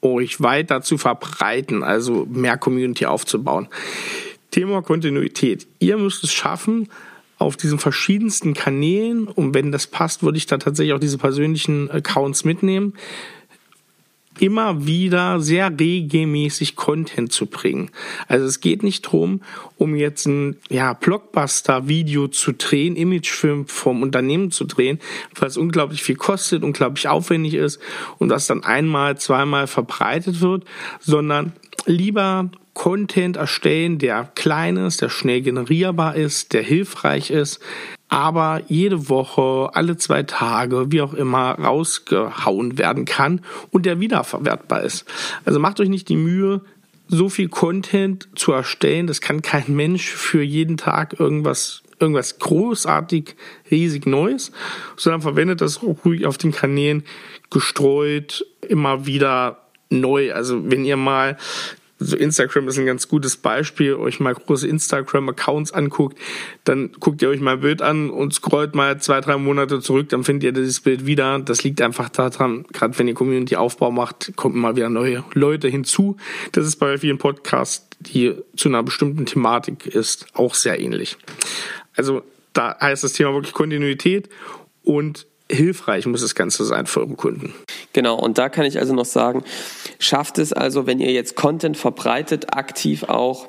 [0.00, 3.68] euch weiter zu verbreiten, also mehr Community aufzubauen.
[4.50, 5.66] Thema Kontinuität.
[5.78, 6.88] Ihr müsst es schaffen,
[7.38, 11.90] auf diesen verschiedensten Kanälen, und wenn das passt, würde ich da tatsächlich auch diese persönlichen
[11.90, 12.94] Accounts mitnehmen,
[14.40, 17.90] immer wieder sehr regelmäßig Content zu bringen.
[18.26, 19.42] Also es geht nicht drum,
[19.76, 24.98] um jetzt ein ja, Blockbuster-Video zu drehen, Imagefilm vom Unternehmen zu drehen,
[25.34, 27.80] weil es unglaublich viel kostet, unglaublich aufwendig ist
[28.18, 30.64] und das dann einmal, zweimal verbreitet wird,
[31.00, 31.52] sondern
[31.86, 37.60] lieber Content erstellen, der klein ist, der schnell generierbar ist, der hilfreich ist,
[38.08, 44.82] aber jede Woche, alle zwei Tage, wie auch immer, rausgehauen werden kann und der wiederverwertbar
[44.82, 45.04] ist.
[45.44, 46.62] Also macht euch nicht die Mühe,
[47.08, 49.06] so viel Content zu erstellen.
[49.06, 53.34] Das kann kein Mensch für jeden Tag irgendwas irgendwas großartig
[53.70, 54.52] riesig Neues,
[54.96, 57.02] sondern verwendet das ruhig auf den Kanälen
[57.50, 60.32] gestreut, immer wieder neu.
[60.32, 61.36] Also wenn ihr mal
[61.98, 66.18] so Instagram ist ein ganz gutes Beispiel, euch mal große Instagram-Accounts anguckt,
[66.64, 70.08] dann guckt ihr euch mal ein Bild an und scrollt mal zwei, drei Monate zurück,
[70.10, 71.38] dann findet ihr dieses Bild wieder.
[71.40, 76.16] Das liegt einfach daran, gerade wenn ihr Community-Aufbau macht, kommen mal wieder neue Leute hinzu.
[76.52, 81.16] Das ist bei vielen Podcasts, die zu einer bestimmten Thematik ist, auch sehr ähnlich.
[81.96, 84.28] Also da heißt das Thema wirklich Kontinuität
[84.82, 87.54] und hilfreich muss das Ganze sein für eure Kunden.
[87.92, 89.44] Genau, und da kann ich also noch sagen,
[89.98, 93.46] schafft es also, wenn ihr jetzt Content verbreitet, aktiv auch,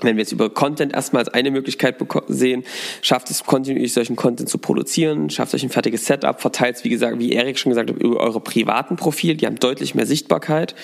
[0.00, 1.96] wenn wir jetzt über Content erstmal als eine Möglichkeit
[2.28, 2.64] sehen,
[3.02, 6.88] schafft es kontinuierlich solchen Content zu produzieren, schafft euch ein fertiges Setup, verteilt es, wie
[6.88, 10.74] gesagt, wie Erik schon gesagt hat, über eure privaten Profil, die haben deutlich mehr Sichtbarkeit.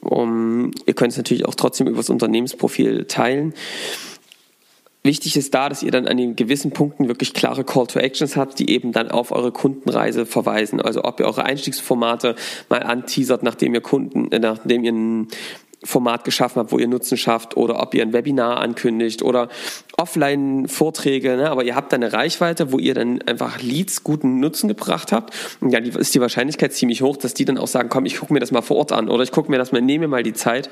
[0.00, 3.54] Um, ihr könnt es natürlich auch trotzdem über das Unternehmensprofil teilen.
[5.06, 8.36] Wichtig ist da, dass ihr dann an den gewissen Punkten wirklich klare Call to Actions
[8.36, 10.80] habt, die eben dann auf eure Kundenreise verweisen.
[10.80, 12.34] Also ob ihr eure Einstiegsformate
[12.68, 15.28] mal anteasert, nachdem ihr Kunden, äh, nachdem ihr ein
[15.84, 19.48] Format geschaffen habt, wo ihr Nutzen schafft, oder ob ihr ein Webinar ankündigt oder
[19.96, 21.50] Offline-Vorträge, ne?
[21.50, 25.32] aber ihr habt dann eine Reichweite, wo ihr dann einfach Leads guten Nutzen gebracht habt.
[25.60, 28.32] Und ja, ist die Wahrscheinlichkeit ziemlich hoch, dass die dann auch sagen, komm, ich gucke
[28.32, 30.34] mir das mal vor Ort an oder ich gucke mir das mal, nehme mal die
[30.34, 30.68] Zeit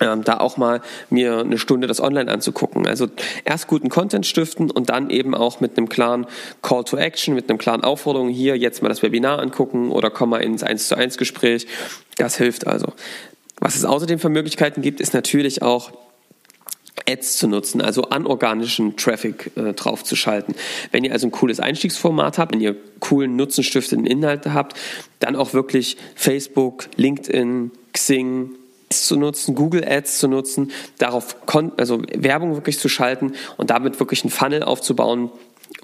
[0.00, 0.80] ähm, da auch mal
[1.10, 2.86] mir eine Stunde das online anzugucken.
[2.86, 3.08] Also
[3.44, 6.26] erst guten Content stiften und dann eben auch mit einem klaren
[6.62, 10.30] Call to Action, mit einem klaren Aufforderung hier jetzt mal das Webinar angucken oder komm
[10.30, 11.66] mal ins 1 zu 1 Gespräch.
[12.16, 12.92] Das hilft also.
[13.60, 15.90] Was es außerdem für Möglichkeiten gibt, ist natürlich auch
[17.08, 20.54] Ads zu nutzen, also anorganischen Traffic äh, draufzuschalten.
[20.90, 24.76] Wenn ihr also ein cooles Einstiegsformat habt, wenn ihr coolen nutzenstiftenden Inhalte habt,
[25.20, 28.50] dann auch wirklich Facebook, LinkedIn, Xing,
[28.90, 31.36] zu nutzen, Google Ads zu nutzen, darauf
[31.76, 35.30] also Werbung wirklich zu schalten und damit wirklich einen Funnel aufzubauen,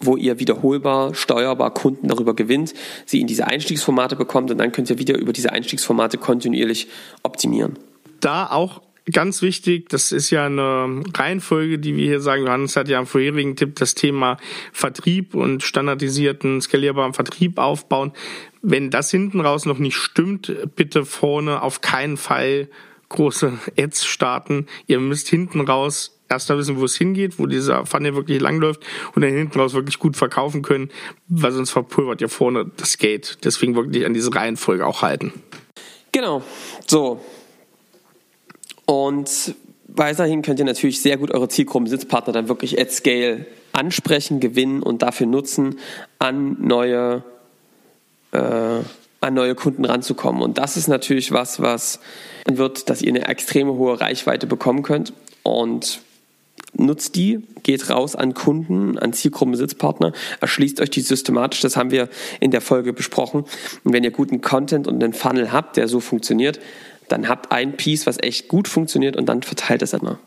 [0.01, 2.75] wo ihr wiederholbar, steuerbar Kunden darüber gewinnt,
[3.07, 6.89] sie in diese Einstiegsformate bekommt und dann könnt ihr wieder über diese Einstiegsformate kontinuierlich
[7.23, 7.79] optimieren.
[8.21, 8.81] Da auch
[9.13, 12.45] ganz wichtig, das ist ja eine Reihenfolge, die wir hier sagen.
[12.45, 14.39] Johannes hat ja am vorherigen Tipp das Thema
[14.73, 18.13] Vertrieb und standardisierten, skalierbaren Vertrieb aufbauen.
[18.63, 22.69] Wenn das hinten raus noch nicht stimmt, bitte vorne auf keinen Fall
[23.09, 24.67] große Ads starten.
[24.87, 28.83] Ihr müsst hinten raus erst mal wissen, wo es hingeht, wo dieser Funnel wirklich langläuft
[29.15, 30.91] und dann hinten raus wirklich gut verkaufen können,
[31.29, 33.39] weil sonst verpulvert ihr vorne das Gate.
[33.45, 35.33] Deswegen wirklich an diese Reihenfolge auch halten.
[36.13, 36.43] Genau.
[36.87, 37.21] So.
[38.87, 39.55] Und
[39.89, 45.03] weiterhin könnt ihr natürlich sehr gut eure Zielgruppen-Sitzpartner dann wirklich at scale ansprechen, gewinnen und
[45.03, 45.79] dafür nutzen,
[46.19, 47.25] an neue
[48.33, 48.81] äh,
[49.25, 50.43] an neue Kunden ranzukommen.
[50.43, 52.01] Und das ist natürlich was, was
[52.47, 55.13] wird, dass ihr eine extreme hohe Reichweite bekommen könnt.
[55.43, 56.01] Und
[56.77, 62.09] nutzt die, geht raus an Kunden, an Zielgruppensitzpartner, erschließt euch die systematisch, das haben wir
[62.41, 63.45] in der Folge besprochen.
[63.85, 66.61] Und wenn ihr guten Content und einen Funnel habt, der so funktioniert,
[67.09, 70.19] dann habt ein Piece, was echt gut funktioniert und dann verteilt es immer.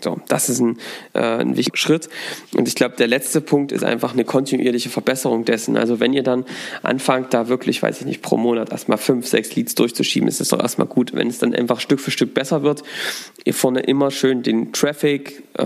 [0.00, 0.78] So, das ist ein,
[1.14, 2.08] äh, ein wichtiger Schritt.
[2.56, 5.76] Und ich glaube, der letzte Punkt ist einfach eine kontinuierliche Verbesserung dessen.
[5.76, 6.44] Also wenn ihr dann
[6.82, 10.48] anfangt, da wirklich, weiß ich nicht, pro Monat erstmal fünf, sechs Leads durchzuschieben, ist das
[10.48, 11.14] doch erstmal gut.
[11.14, 12.84] Wenn es dann einfach Stück für Stück besser wird,
[13.44, 15.64] ihr vorne immer schön den Traffic äh,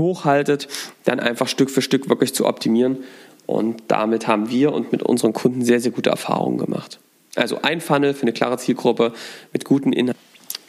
[0.00, 0.68] hochhaltet,
[1.04, 2.98] dann einfach Stück für Stück wirklich zu optimieren.
[3.46, 7.00] Und damit haben wir und mit unseren Kunden sehr, sehr gute Erfahrungen gemacht.
[7.34, 9.12] Also ein Funnel für eine klare Zielgruppe
[9.52, 10.20] mit guten Inhalten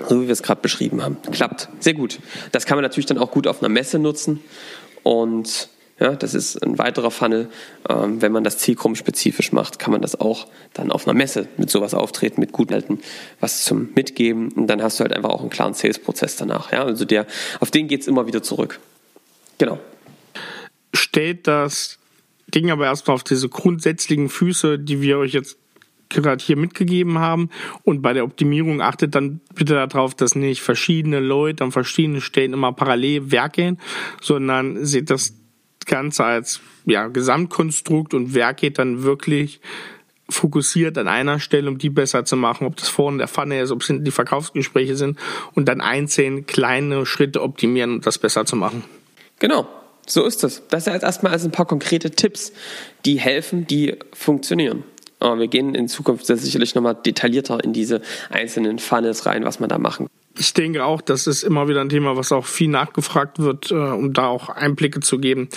[0.07, 1.17] so wie wir es gerade beschrieben haben.
[1.31, 1.69] Klappt.
[1.79, 2.19] Sehr gut.
[2.51, 4.41] Das kann man natürlich dann auch gut auf einer Messe nutzen.
[5.03, 7.49] Und ja, das ist ein weiterer Funnel.
[7.89, 11.69] Ähm, wenn man das zielgruppenspezifisch macht, kann man das auch dann auf einer Messe mit
[11.69, 12.99] sowas auftreten, mit guten Halten,
[13.39, 14.49] was zum Mitgeben.
[14.53, 16.71] Und dann hast du halt einfach auch einen klaren Sales-Prozess danach.
[16.71, 17.27] Ja, also der,
[17.59, 18.79] auf den geht es immer wieder zurück.
[19.57, 19.77] Genau.
[20.93, 21.97] Stellt das
[22.47, 25.57] Ding aber erstmal auf diese grundsätzlichen Füße, die wir euch jetzt
[26.09, 27.49] gerade hier mitgegeben haben.
[27.83, 32.53] Und bei der Optimierung achtet dann bitte darauf, dass nicht verschiedene Leute an verschiedenen Stellen
[32.53, 33.79] immer parallel werkeln,
[34.21, 35.33] sondern seht das
[35.85, 39.61] Ganze als ja, Gesamtkonstrukt und werket dann wirklich
[40.29, 43.71] fokussiert an einer Stelle, um die besser zu machen, ob das vorne der Pfanne ist,
[43.71, 45.17] ob es die Verkaufsgespräche sind
[45.55, 48.83] und dann einzeln kleine Schritte optimieren, um das besser zu machen.
[49.39, 49.67] Genau,
[50.05, 50.61] so ist es.
[50.69, 52.53] Das ist jetzt erstmal als ein paar konkrete Tipps,
[53.05, 54.83] die helfen, die funktionieren.
[55.19, 59.69] Aber wir gehen in Zukunft sicherlich nochmal detaillierter in diese einzelnen Funnels rein, was man
[59.69, 60.15] da machen kann.
[60.37, 63.73] Ich denke auch, das ist immer wieder ein Thema, was auch viel nachgefragt wird, äh,
[63.73, 65.49] um da auch Einblicke zu geben.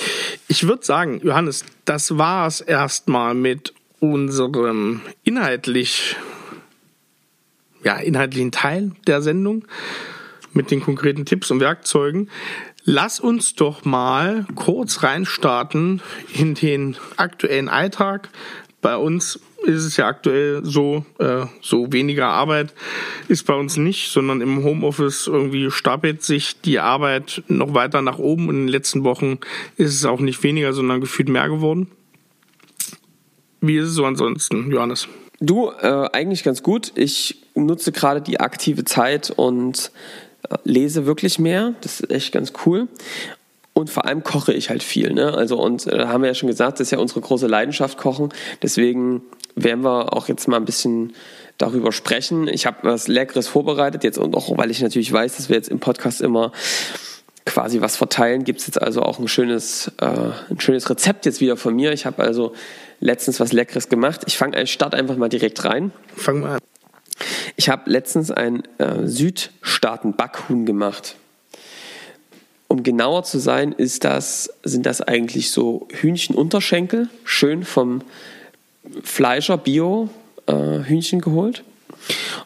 [0.49, 6.17] Ich würde sagen, Johannes, das war es erstmal mit unserem inhaltlich,
[7.85, 9.65] ja, inhaltlichen Teil der Sendung
[10.53, 12.29] mit den konkreten Tipps und Werkzeugen.
[12.85, 16.03] Lass uns doch mal kurz reinstarten
[16.35, 18.29] in den aktuellen Alltag.
[18.81, 22.73] Bei uns ist es ja aktuell so, äh, so weniger Arbeit
[23.29, 28.19] ist bei uns nicht, sondern im Homeoffice irgendwie stapelt sich die Arbeit noch weiter nach
[28.19, 28.51] oben.
[28.51, 29.39] In den letzten Wochen
[29.77, 31.89] ist es auch nicht weniger, sondern gefühlt mehr geworden.
[33.61, 35.09] Wie ist es so ansonsten, Johannes?
[35.41, 36.93] Du, äh, eigentlich ganz gut.
[36.95, 39.93] Ich nutze gerade die aktive Zeit und
[40.49, 41.75] äh, lese wirklich mehr.
[41.81, 42.89] Das ist echt ganz cool.
[43.75, 45.13] Und vor allem koche ich halt viel.
[45.13, 45.33] Ne?
[45.33, 48.29] Also, und äh, haben wir ja schon gesagt, das ist ja unsere große Leidenschaft, Kochen.
[48.63, 49.23] Deswegen
[49.55, 51.15] werden wir auch jetzt mal ein bisschen
[51.59, 52.49] darüber sprechen.
[52.49, 55.69] Ich habe was Leckeres vorbereitet jetzt und auch, weil ich natürlich weiß, dass wir jetzt
[55.69, 56.53] im Podcast immer
[57.45, 60.07] quasi was verteilen, gibt es jetzt also auch ein schönes, äh,
[60.51, 61.93] ein schönes Rezept jetzt wieder von mir.
[61.93, 62.53] Ich habe also
[63.01, 64.23] letztens was Leckeres gemacht.
[64.27, 65.93] Ich fange, starte einfach mal direkt rein.
[66.17, 66.61] Fang mal an.
[67.57, 71.17] Ich habe letztens ein äh, Südstaaten-Backhuhn gemacht.
[72.69, 78.03] Um genauer zu sein, ist das, sind das eigentlich so Hühnchenunterschenkel, schön vom
[79.03, 80.09] Fleischer Bio
[80.47, 81.65] äh, Hühnchen geholt.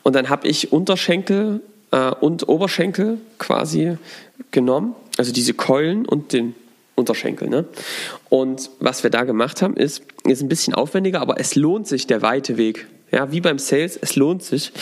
[0.02, 3.96] Und dann habe ich Unterschenkel äh, und Oberschenkel quasi
[4.50, 6.54] genommen, also diese Keulen und den
[6.94, 7.48] Unterschenkel.
[7.48, 7.64] Ne?
[8.28, 12.06] Und was wir da gemacht haben, ist, ist ein bisschen aufwendiger, aber es lohnt sich
[12.06, 12.86] der weite Weg.
[13.12, 14.72] Ja, wie beim Sales, es lohnt sich.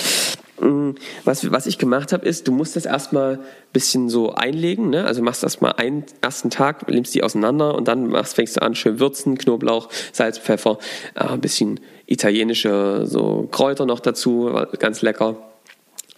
[0.65, 3.41] Mm, was, was ich gemacht habe, ist, du musst das erstmal ein
[3.75, 4.89] bisschen so einlegen.
[4.89, 5.05] Ne?
[5.05, 8.75] Also machst erstmal einen ersten Tag, nimmst die auseinander und dann machst, fängst du an,
[8.75, 10.79] schön würzen, Knoblauch, Salz, Pfeffer,
[11.15, 15.37] äh, ein bisschen italienische so Kräuter noch dazu, ganz lecker.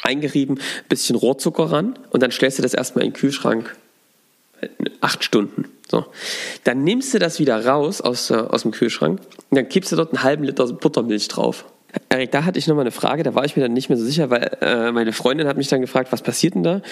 [0.02, 3.74] Eingerieben, bisschen Rohrzucker ran und dann stellst du das erstmal in den Kühlschrank.
[5.00, 5.64] Acht Stunden.
[5.90, 6.04] So.
[6.62, 9.96] Dann nimmst du das wieder raus aus, äh, aus dem Kühlschrank und dann kippst du
[9.96, 11.64] dort einen halben Liter Buttermilch drauf.
[12.08, 14.04] Erik, da hatte ich nochmal eine Frage, da war ich mir dann nicht mehr so
[14.04, 16.82] sicher, weil äh, meine Freundin hat mich dann gefragt, was passiert denn da?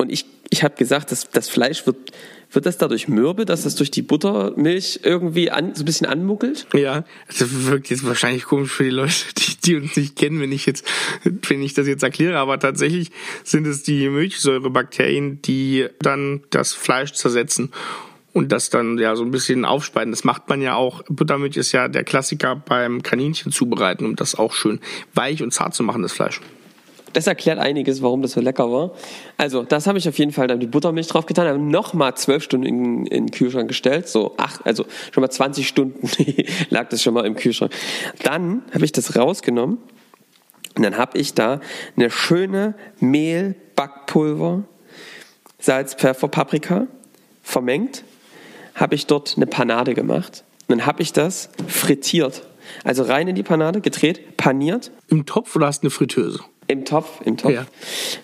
[0.00, 1.96] Und ich, ich habe gesagt, dass das Fleisch wird,
[2.52, 6.68] wird das dadurch mürbe, dass das durch die Buttermilch irgendwie an, so ein bisschen anmuckelt?
[6.72, 10.52] Ja, das wirkt jetzt wahrscheinlich komisch für die Leute, die, die uns nicht kennen, wenn
[10.52, 10.86] ich jetzt,
[11.24, 13.10] wenn ich das jetzt erkläre, aber tatsächlich
[13.42, 17.72] sind es die Milchsäurebakterien, die dann das Fleisch zersetzen
[18.38, 20.12] und das dann ja so ein bisschen aufspeisen.
[20.12, 21.02] Das macht man ja auch.
[21.08, 24.78] Buttermilch ist ja der Klassiker beim Kaninchen zubereiten, um das auch schön
[25.12, 26.40] weich und zart zu machen, das Fleisch.
[27.14, 28.92] Das erklärt einiges, warum das so lecker war.
[29.38, 32.44] Also, das habe ich auf jeden Fall dann die Buttermilch drauf getan, habe nochmal zwölf
[32.44, 34.06] Stunden in, in, den Kühlschrank gestellt.
[34.06, 36.08] So acht, also schon mal 20 Stunden
[36.70, 37.72] lag das schon mal im Kühlschrank.
[38.22, 39.78] Dann habe ich das rausgenommen
[40.76, 41.60] und dann habe ich da
[41.96, 44.62] eine schöne Mehl, Backpulver,
[45.58, 46.86] Salz, Pfeffer, Paprika
[47.42, 48.04] vermengt
[48.78, 50.44] habe ich dort eine Panade gemacht.
[50.68, 52.42] Und dann habe ich das frittiert.
[52.84, 54.90] Also rein in die Panade, gedreht, paniert.
[55.08, 56.40] Im Topf oder hast du eine Fritteuse?
[56.66, 57.52] Im Topf, im Topf.
[57.52, 57.66] Ja.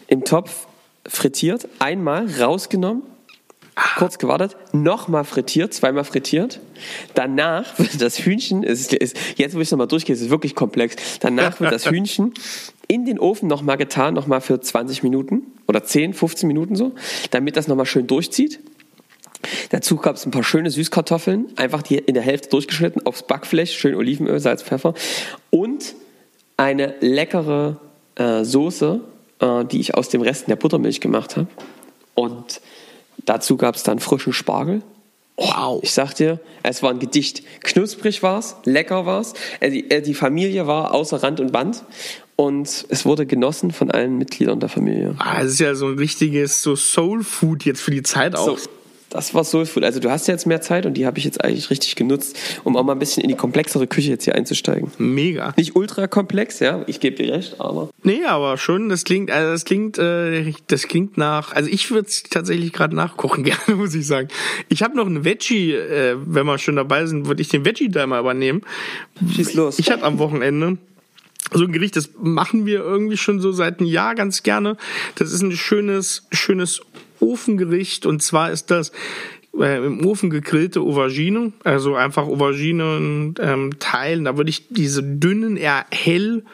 [0.07, 0.67] Im Topf
[1.07, 3.03] frittiert, einmal rausgenommen,
[3.97, 6.61] kurz gewartet, nochmal frittiert, zweimal frittiert.
[7.15, 10.55] Danach wird das Hühnchen, ist, ist, jetzt wo ich es nochmal durchgehe, ist es wirklich
[10.55, 11.19] komplex.
[11.21, 12.35] Danach wird das Hühnchen
[12.87, 16.93] in den Ofen nochmal getan, nochmal für 20 Minuten oder 10, 15 Minuten so,
[17.31, 18.61] damit das nochmal schön durchzieht.
[19.71, 23.73] Dazu gab es ein paar schöne Süßkartoffeln, einfach die in der Hälfte durchgeschnitten, aufs Backfleisch,
[23.77, 24.95] schön Olivenöl, Salz, Pfeffer
[25.51, 25.95] und
[26.57, 27.77] eine leckere
[28.17, 29.01] äh, Soße,
[29.41, 31.49] äh, die ich aus dem Resten der Buttermilch gemacht habe.
[32.15, 32.61] Und
[33.25, 34.83] dazu gab es dann frischen Spargel.
[35.37, 35.81] Wow.
[35.83, 37.43] Ich sag dir, es war ein Gedicht.
[37.65, 39.35] Knusprig war's, lecker war's.
[39.61, 41.83] Äh, die, äh, die Familie war außer Rand und Band
[42.37, 45.15] und es wurde genossen von allen Mitgliedern der Familie.
[45.19, 48.59] Ah, es ist ja so ein richtiges so Soul Food jetzt für die Zeit auch.
[48.59, 48.69] So,
[49.15, 49.85] das war Soulfood.
[49.85, 52.37] Also du hast ja jetzt mehr Zeit und die habe ich jetzt eigentlich richtig genutzt,
[52.65, 54.91] um auch mal ein bisschen in die komplexere Küche jetzt hier einzusteigen.
[54.99, 55.55] Mega.
[55.57, 57.91] Nicht ultra komplex, ja, ich gebe dir recht, aber.
[58.03, 62.09] Nee, aber schon, das klingt, also das klingt, äh, das klingt nach, also ich würde
[62.09, 64.29] es tatsächlich gerade nachkochen gerne, muss ich sagen.
[64.69, 67.89] Ich habe noch einen Veggie, äh, wenn wir schon dabei sind, würde ich den Veggie
[67.89, 68.63] da mal übernehmen.
[69.33, 69.79] Schieß los.
[69.79, 70.79] Ich hatte am Wochenende
[71.53, 74.77] so ein Gericht, das machen wir irgendwie schon so seit einem Jahr ganz gerne.
[75.15, 76.81] Das ist ein schönes, schönes
[77.21, 78.93] Ofengericht und zwar ist das
[79.59, 84.25] äh, im Ofen gegrillte Aubergine, also einfach Auberginen ähm, teilen.
[84.25, 86.45] Da würde ich diese dünnen, eher hell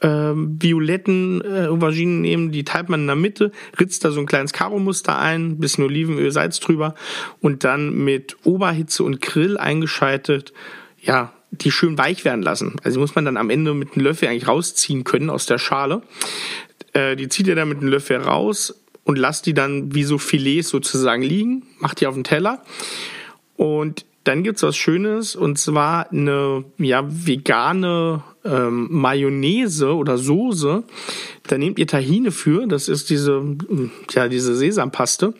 [0.00, 4.26] ähm, violetten äh, Auberginen nehmen, die teilt man in der Mitte, ritzt da so ein
[4.26, 6.94] kleines Karo-Muster ein, bisschen Olivenöl, Salz drüber
[7.40, 10.52] und dann mit Oberhitze und Grill eingeschaltet,
[11.00, 12.76] ja, die schön weich werden lassen.
[12.84, 16.02] Also muss man dann am Ende mit einem Löffel eigentlich rausziehen können aus der Schale.
[16.92, 18.74] Äh, die zieht ihr dann mit einem Löffel raus,
[19.08, 22.62] und lasst die dann wie so Filets sozusagen liegen, macht die auf den Teller.
[23.56, 30.82] Und dann gibt's was Schönes und zwar eine ja, vegane ähm, Mayonnaise oder Soße.
[31.44, 33.42] Da nehmt ihr Tahine für, das ist diese,
[34.10, 35.32] ja, diese Sesampaste.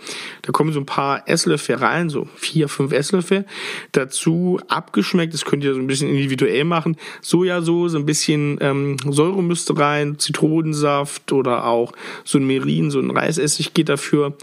[0.42, 3.44] Da kommen so ein paar Esslöffel rein, so vier, fünf Esslöffel.
[3.92, 6.96] Dazu abgeschmeckt, das könnt ihr so ein bisschen individuell machen.
[7.20, 11.92] Sojasauce, ein bisschen ähm, Säure müsste rein, Zitronensaft oder auch
[12.24, 14.36] so ein Merin, so ein Reisessig geht dafür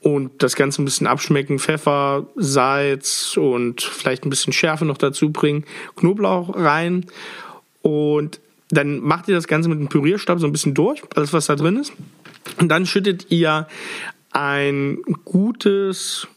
[0.00, 5.30] und das Ganze ein bisschen abschmecken, Pfeffer, Salz und vielleicht ein bisschen Schärfe noch dazu
[5.30, 5.64] bringen,
[5.96, 7.06] Knoblauch rein
[7.82, 11.46] und dann macht ihr das Ganze mit dem Pürierstab so ein bisschen durch, alles was
[11.46, 11.92] da drin ist.
[12.60, 13.66] Und dann schüttet ihr
[14.30, 16.28] ein gutes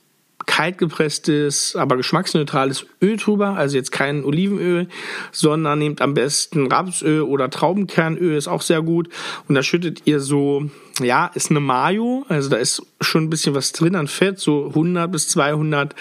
[0.53, 4.87] kaltgepresstes, aber geschmacksneutrales Öl drüber, also jetzt kein Olivenöl,
[5.31, 9.09] sondern nehmt am besten Rapsöl oder Traubenkernöl, ist auch sehr gut.
[9.47, 10.69] Und da schüttet ihr so,
[11.01, 14.67] ja, ist eine Mayo, also da ist schon ein bisschen was drin an Fett, so
[14.67, 15.95] 100 bis 200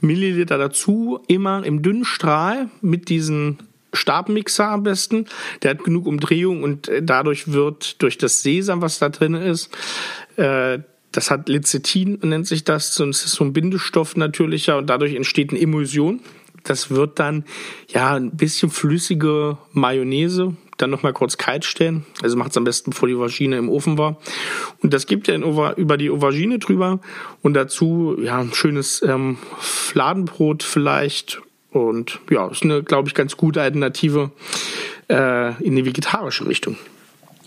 [0.00, 3.58] Milliliter dazu, immer im dünnen Strahl mit diesen
[3.92, 5.26] Stabmixer am besten.
[5.62, 9.70] Der hat genug Umdrehung und dadurch wird durch das Sesam, was da drin ist,
[10.36, 10.78] äh,
[11.12, 12.98] das hat Lecithin, nennt sich das.
[12.98, 16.20] Es ist so ein Bindestoff natürlicher und dadurch entsteht eine Emulsion.
[16.64, 17.44] Das wird dann
[17.88, 20.54] ja ein bisschen flüssige Mayonnaise.
[20.76, 22.06] Dann nochmal kurz kalt stellen.
[22.22, 24.18] Also macht es am besten, bevor die Aubergine im Ofen war.
[24.80, 27.00] Und das gibt ihr über die Aubergine drüber.
[27.42, 31.40] Und dazu ja ein schönes ähm, Fladenbrot vielleicht.
[31.70, 34.30] Und ja, ist eine, glaube ich, ganz gute Alternative
[35.08, 36.76] äh, in die vegetarische Richtung.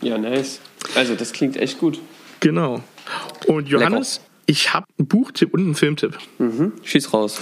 [0.01, 0.59] Ja, nice.
[0.95, 1.99] Also das klingt echt gut.
[2.39, 2.83] Genau.
[3.45, 4.29] Und Johannes, Lecker.
[4.45, 6.17] ich habe einen Buchtipp und einen Filmtipp.
[6.39, 6.73] Mhm.
[6.83, 7.39] Schieß raus.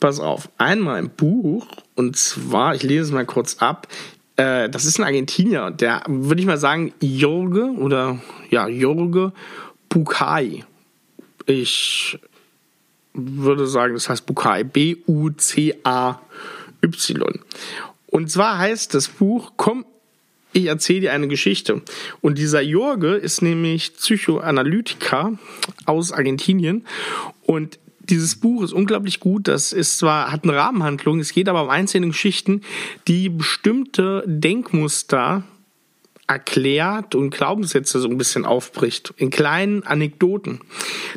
[0.00, 0.48] Pass auf.
[0.58, 3.86] Einmal ein Buch und zwar, ich lese es mal kurz ab.
[4.36, 8.18] Äh, das ist ein Argentinier, der würde ich mal sagen Jorge oder
[8.50, 9.32] ja Jorge
[9.88, 10.64] Bucay.
[11.46, 12.18] Ich
[13.14, 14.64] würde sagen, das heißt Bucay.
[14.64, 16.20] B-U-C-A-Y.
[18.06, 19.84] Und zwar heißt das Buch Komm,
[20.52, 21.82] ich erzähle dir eine Geschichte.
[22.20, 25.38] Und dieser Jorge ist nämlich Psychoanalytiker
[25.86, 26.86] aus Argentinien.
[27.42, 29.48] Und dieses Buch ist unglaublich gut.
[29.48, 32.62] Das ist zwar, hat eine Rahmenhandlung, es geht aber um einzelne Geschichten,
[33.08, 35.44] die bestimmte Denkmuster
[36.26, 39.12] erklärt und Glaubenssätze so ein bisschen aufbricht.
[39.16, 40.60] In kleinen Anekdoten.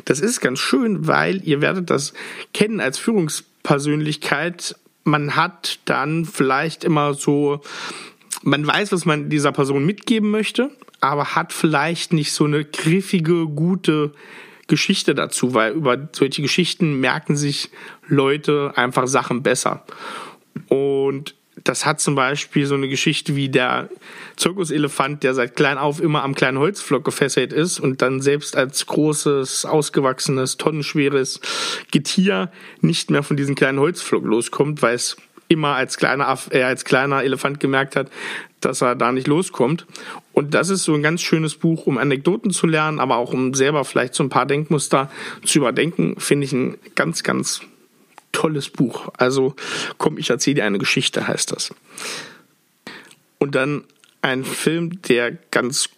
[0.04, 2.12] Das ist ganz schön, weil ihr werdet das
[2.52, 4.76] kennen als Führungspersönlichkeit.
[5.04, 7.60] Man hat dann vielleicht immer so
[8.42, 10.70] man weiß, was man dieser Person mitgeben möchte,
[11.00, 14.12] aber hat vielleicht nicht so eine griffige, gute
[14.66, 17.70] Geschichte dazu, weil über solche Geschichten merken sich
[18.08, 19.84] Leute einfach Sachen besser.
[20.68, 21.34] Und
[21.64, 23.88] das hat zum Beispiel so eine Geschichte wie der
[24.36, 28.86] Zirkuselefant, der seit klein auf immer am kleinen Holzflock gefesselt ist und dann selbst als
[28.86, 31.40] großes, ausgewachsenes, tonnenschweres
[31.90, 35.16] Getier nicht mehr von diesem kleinen Holzflock loskommt, weil es
[35.48, 38.10] immer als kleiner, äh, als kleiner Elefant gemerkt hat,
[38.60, 39.86] dass er da nicht loskommt.
[40.32, 43.54] Und das ist so ein ganz schönes Buch, um Anekdoten zu lernen, aber auch um
[43.54, 45.10] selber vielleicht so ein paar Denkmuster
[45.44, 47.60] zu überdenken, finde ich ein ganz, ganz
[48.32, 49.08] tolles Buch.
[49.16, 49.54] Also
[49.98, 51.74] komm, ich erzähle dir eine Geschichte, heißt das.
[53.38, 53.84] Und dann
[54.22, 55.88] ein Film, der ganz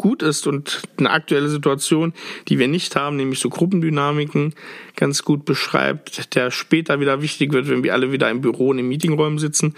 [0.00, 2.14] gut ist und eine aktuelle Situation,
[2.48, 4.54] die wir nicht haben, nämlich so Gruppendynamiken,
[4.96, 8.78] ganz gut beschreibt, der später wieder wichtig wird, wenn wir alle wieder im Büro und
[8.78, 9.74] in Meetingräumen sitzen.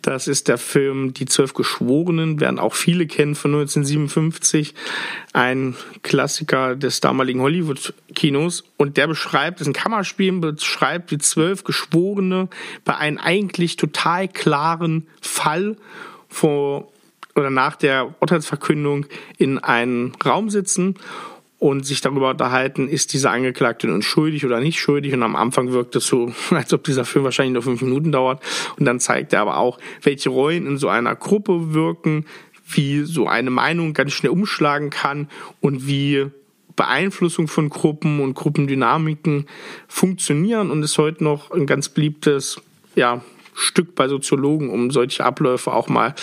[0.00, 4.72] Das ist der Film Die Zwölf Geschworenen, werden auch viele kennen von 1957,
[5.34, 11.64] ein Klassiker des damaligen Hollywood-Kinos und der beschreibt, das ist ein Kammerspiel, beschreibt die zwölf
[11.64, 12.48] Geschworene
[12.86, 15.76] bei einem eigentlich total klaren Fall
[16.30, 16.88] vor
[17.36, 19.06] oder nach der Urteilsverkündung
[19.38, 20.96] in einen Raum sitzen
[21.58, 25.14] und sich darüber unterhalten, ist dieser Angeklagte nun schuldig oder nicht schuldig.
[25.14, 28.42] Und am Anfang wirkt es so, als ob dieser Film wahrscheinlich nur fünf Minuten dauert.
[28.78, 32.26] Und dann zeigt er aber auch, welche Rollen in so einer Gruppe wirken,
[32.68, 35.28] wie so eine Meinung ganz schnell umschlagen kann
[35.60, 36.26] und wie
[36.74, 39.46] Beeinflussung von Gruppen und Gruppendynamiken
[39.88, 42.60] funktionieren und ist heute noch ein ganz beliebtes
[42.94, 43.22] ja,
[43.54, 46.14] Stück bei Soziologen, um solche Abläufe auch mal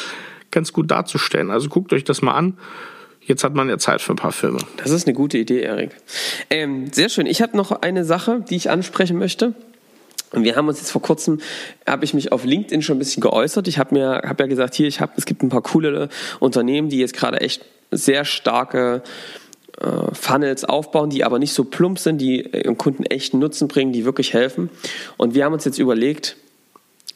[0.54, 1.52] ganz gut darzustellen.
[1.52, 2.58] Also guckt euch das mal an.
[3.26, 4.60] Jetzt hat man ja Zeit für ein paar Filme.
[4.78, 5.92] Das ist eine gute Idee, Erik.
[6.50, 7.26] Ähm, sehr schön.
[7.26, 9.54] Ich habe noch eine Sache, die ich ansprechen möchte.
[10.32, 11.40] Und wir haben uns jetzt vor kurzem,
[11.88, 13.68] habe ich mich auf LinkedIn schon ein bisschen geäußert.
[13.68, 16.90] Ich habe mir, habe ja gesagt, hier, ich habe, es gibt ein paar coole Unternehmen,
[16.90, 19.04] die jetzt gerade echt sehr starke
[19.80, 23.94] äh, Funnels aufbauen, die aber nicht so plump sind, die ihren Kunden echten Nutzen bringen,
[23.94, 24.70] die wirklich helfen.
[25.18, 26.36] Und wir haben uns jetzt überlegt,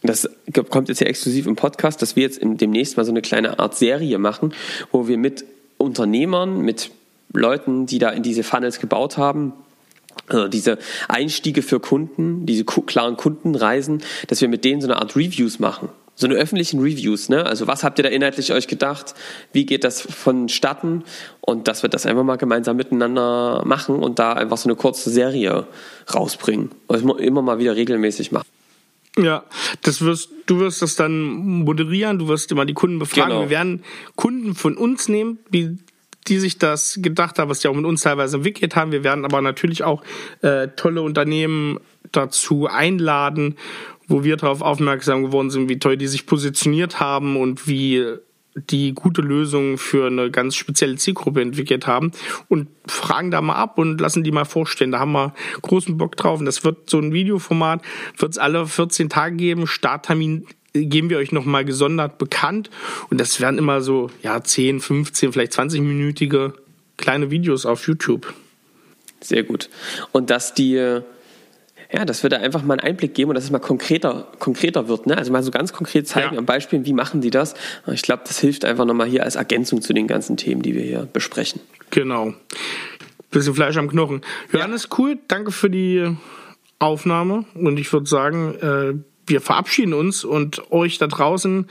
[0.04, 0.30] das
[0.70, 3.76] kommt jetzt ja exklusiv im Podcast, dass wir jetzt demnächst mal so eine kleine Art
[3.76, 4.54] Serie machen,
[4.92, 5.44] wo wir mit
[5.78, 6.92] Unternehmern, mit
[7.34, 9.54] Leuten, die da in diese Funnels gebaut haben,
[10.28, 10.78] also diese
[11.08, 15.90] Einstiege für Kunden, diese klaren Kundenreisen, dass wir mit denen so eine Art Reviews machen.
[16.16, 17.46] So eine öffentlichen Reviews, ne?
[17.46, 19.14] Also was habt ihr da inhaltlich euch gedacht?
[19.54, 21.04] Wie geht das vonstatten?
[21.42, 25.12] Und dass wir das einfach mal gemeinsam miteinander machen und da einfach so eine kurze
[25.12, 25.68] Serie
[26.12, 26.72] rausbringen.
[26.88, 28.48] Also immer mal wieder regelmäßig machen.
[29.18, 29.44] Ja,
[29.82, 33.30] das wirst, du wirst das dann moderieren, du wirst immer die Kunden befragen.
[33.30, 33.42] Genau.
[33.42, 33.84] Wir werden
[34.16, 35.78] Kunden von uns nehmen, die,
[36.28, 38.92] die sich das gedacht haben, was die auch mit uns teilweise entwickelt haben.
[38.92, 40.04] Wir werden aber natürlich auch
[40.42, 41.80] äh, tolle Unternehmen
[42.12, 43.56] dazu einladen,
[44.08, 48.18] wo wir darauf aufmerksam geworden sind, wie toll die sich positioniert haben und wie
[48.70, 52.12] die gute Lösungen für eine ganz spezielle Zielgruppe entwickelt haben
[52.48, 54.92] und fragen da mal ab und lassen die mal vorstellen.
[54.92, 57.82] Da haben wir großen Bock drauf und das wird so ein Videoformat,
[58.18, 59.68] wird es alle 14 Tage geben.
[59.68, 62.70] Starttermin geben wir euch nochmal gesondert bekannt
[63.10, 66.54] und das werden immer so ja 10, 15, vielleicht 20-minütige
[66.98, 68.34] kleine Videos auf YouTube.
[69.22, 69.70] Sehr gut.
[70.12, 71.02] Und dass die
[71.92, 75.08] ja, das würde einfach mal einen Einblick geben und dass es mal konkreter, konkreter wird.
[75.08, 75.18] Ne?
[75.18, 76.40] Also mal so ganz konkret zeigen ja.
[76.40, 77.54] am Beispiel, wie machen die das.
[77.88, 80.84] Ich glaube, das hilft einfach nochmal hier als Ergänzung zu den ganzen Themen, die wir
[80.84, 81.62] hier besprechen.
[81.92, 82.34] Genau.
[83.32, 84.22] Bisschen Fleisch am Knochen.
[84.52, 84.98] Johannes, ja.
[84.98, 85.18] cool.
[85.28, 86.16] Danke für die
[86.80, 87.46] Aufnahme.
[87.56, 88.94] Und ich würde sagen, äh,
[89.26, 91.68] wir verabschieden uns und euch da draußen.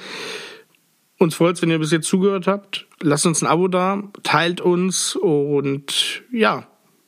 [1.18, 2.86] Uns freut es, wenn ihr bis jetzt zugehört habt.
[3.00, 6.66] Lasst uns ein Abo da, teilt uns und ja,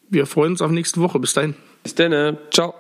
[0.09, 1.19] wir freuen uns auf nächste Woche.
[1.19, 1.55] Bis dahin.
[1.83, 2.39] Bis dann.
[2.51, 2.75] Ciao.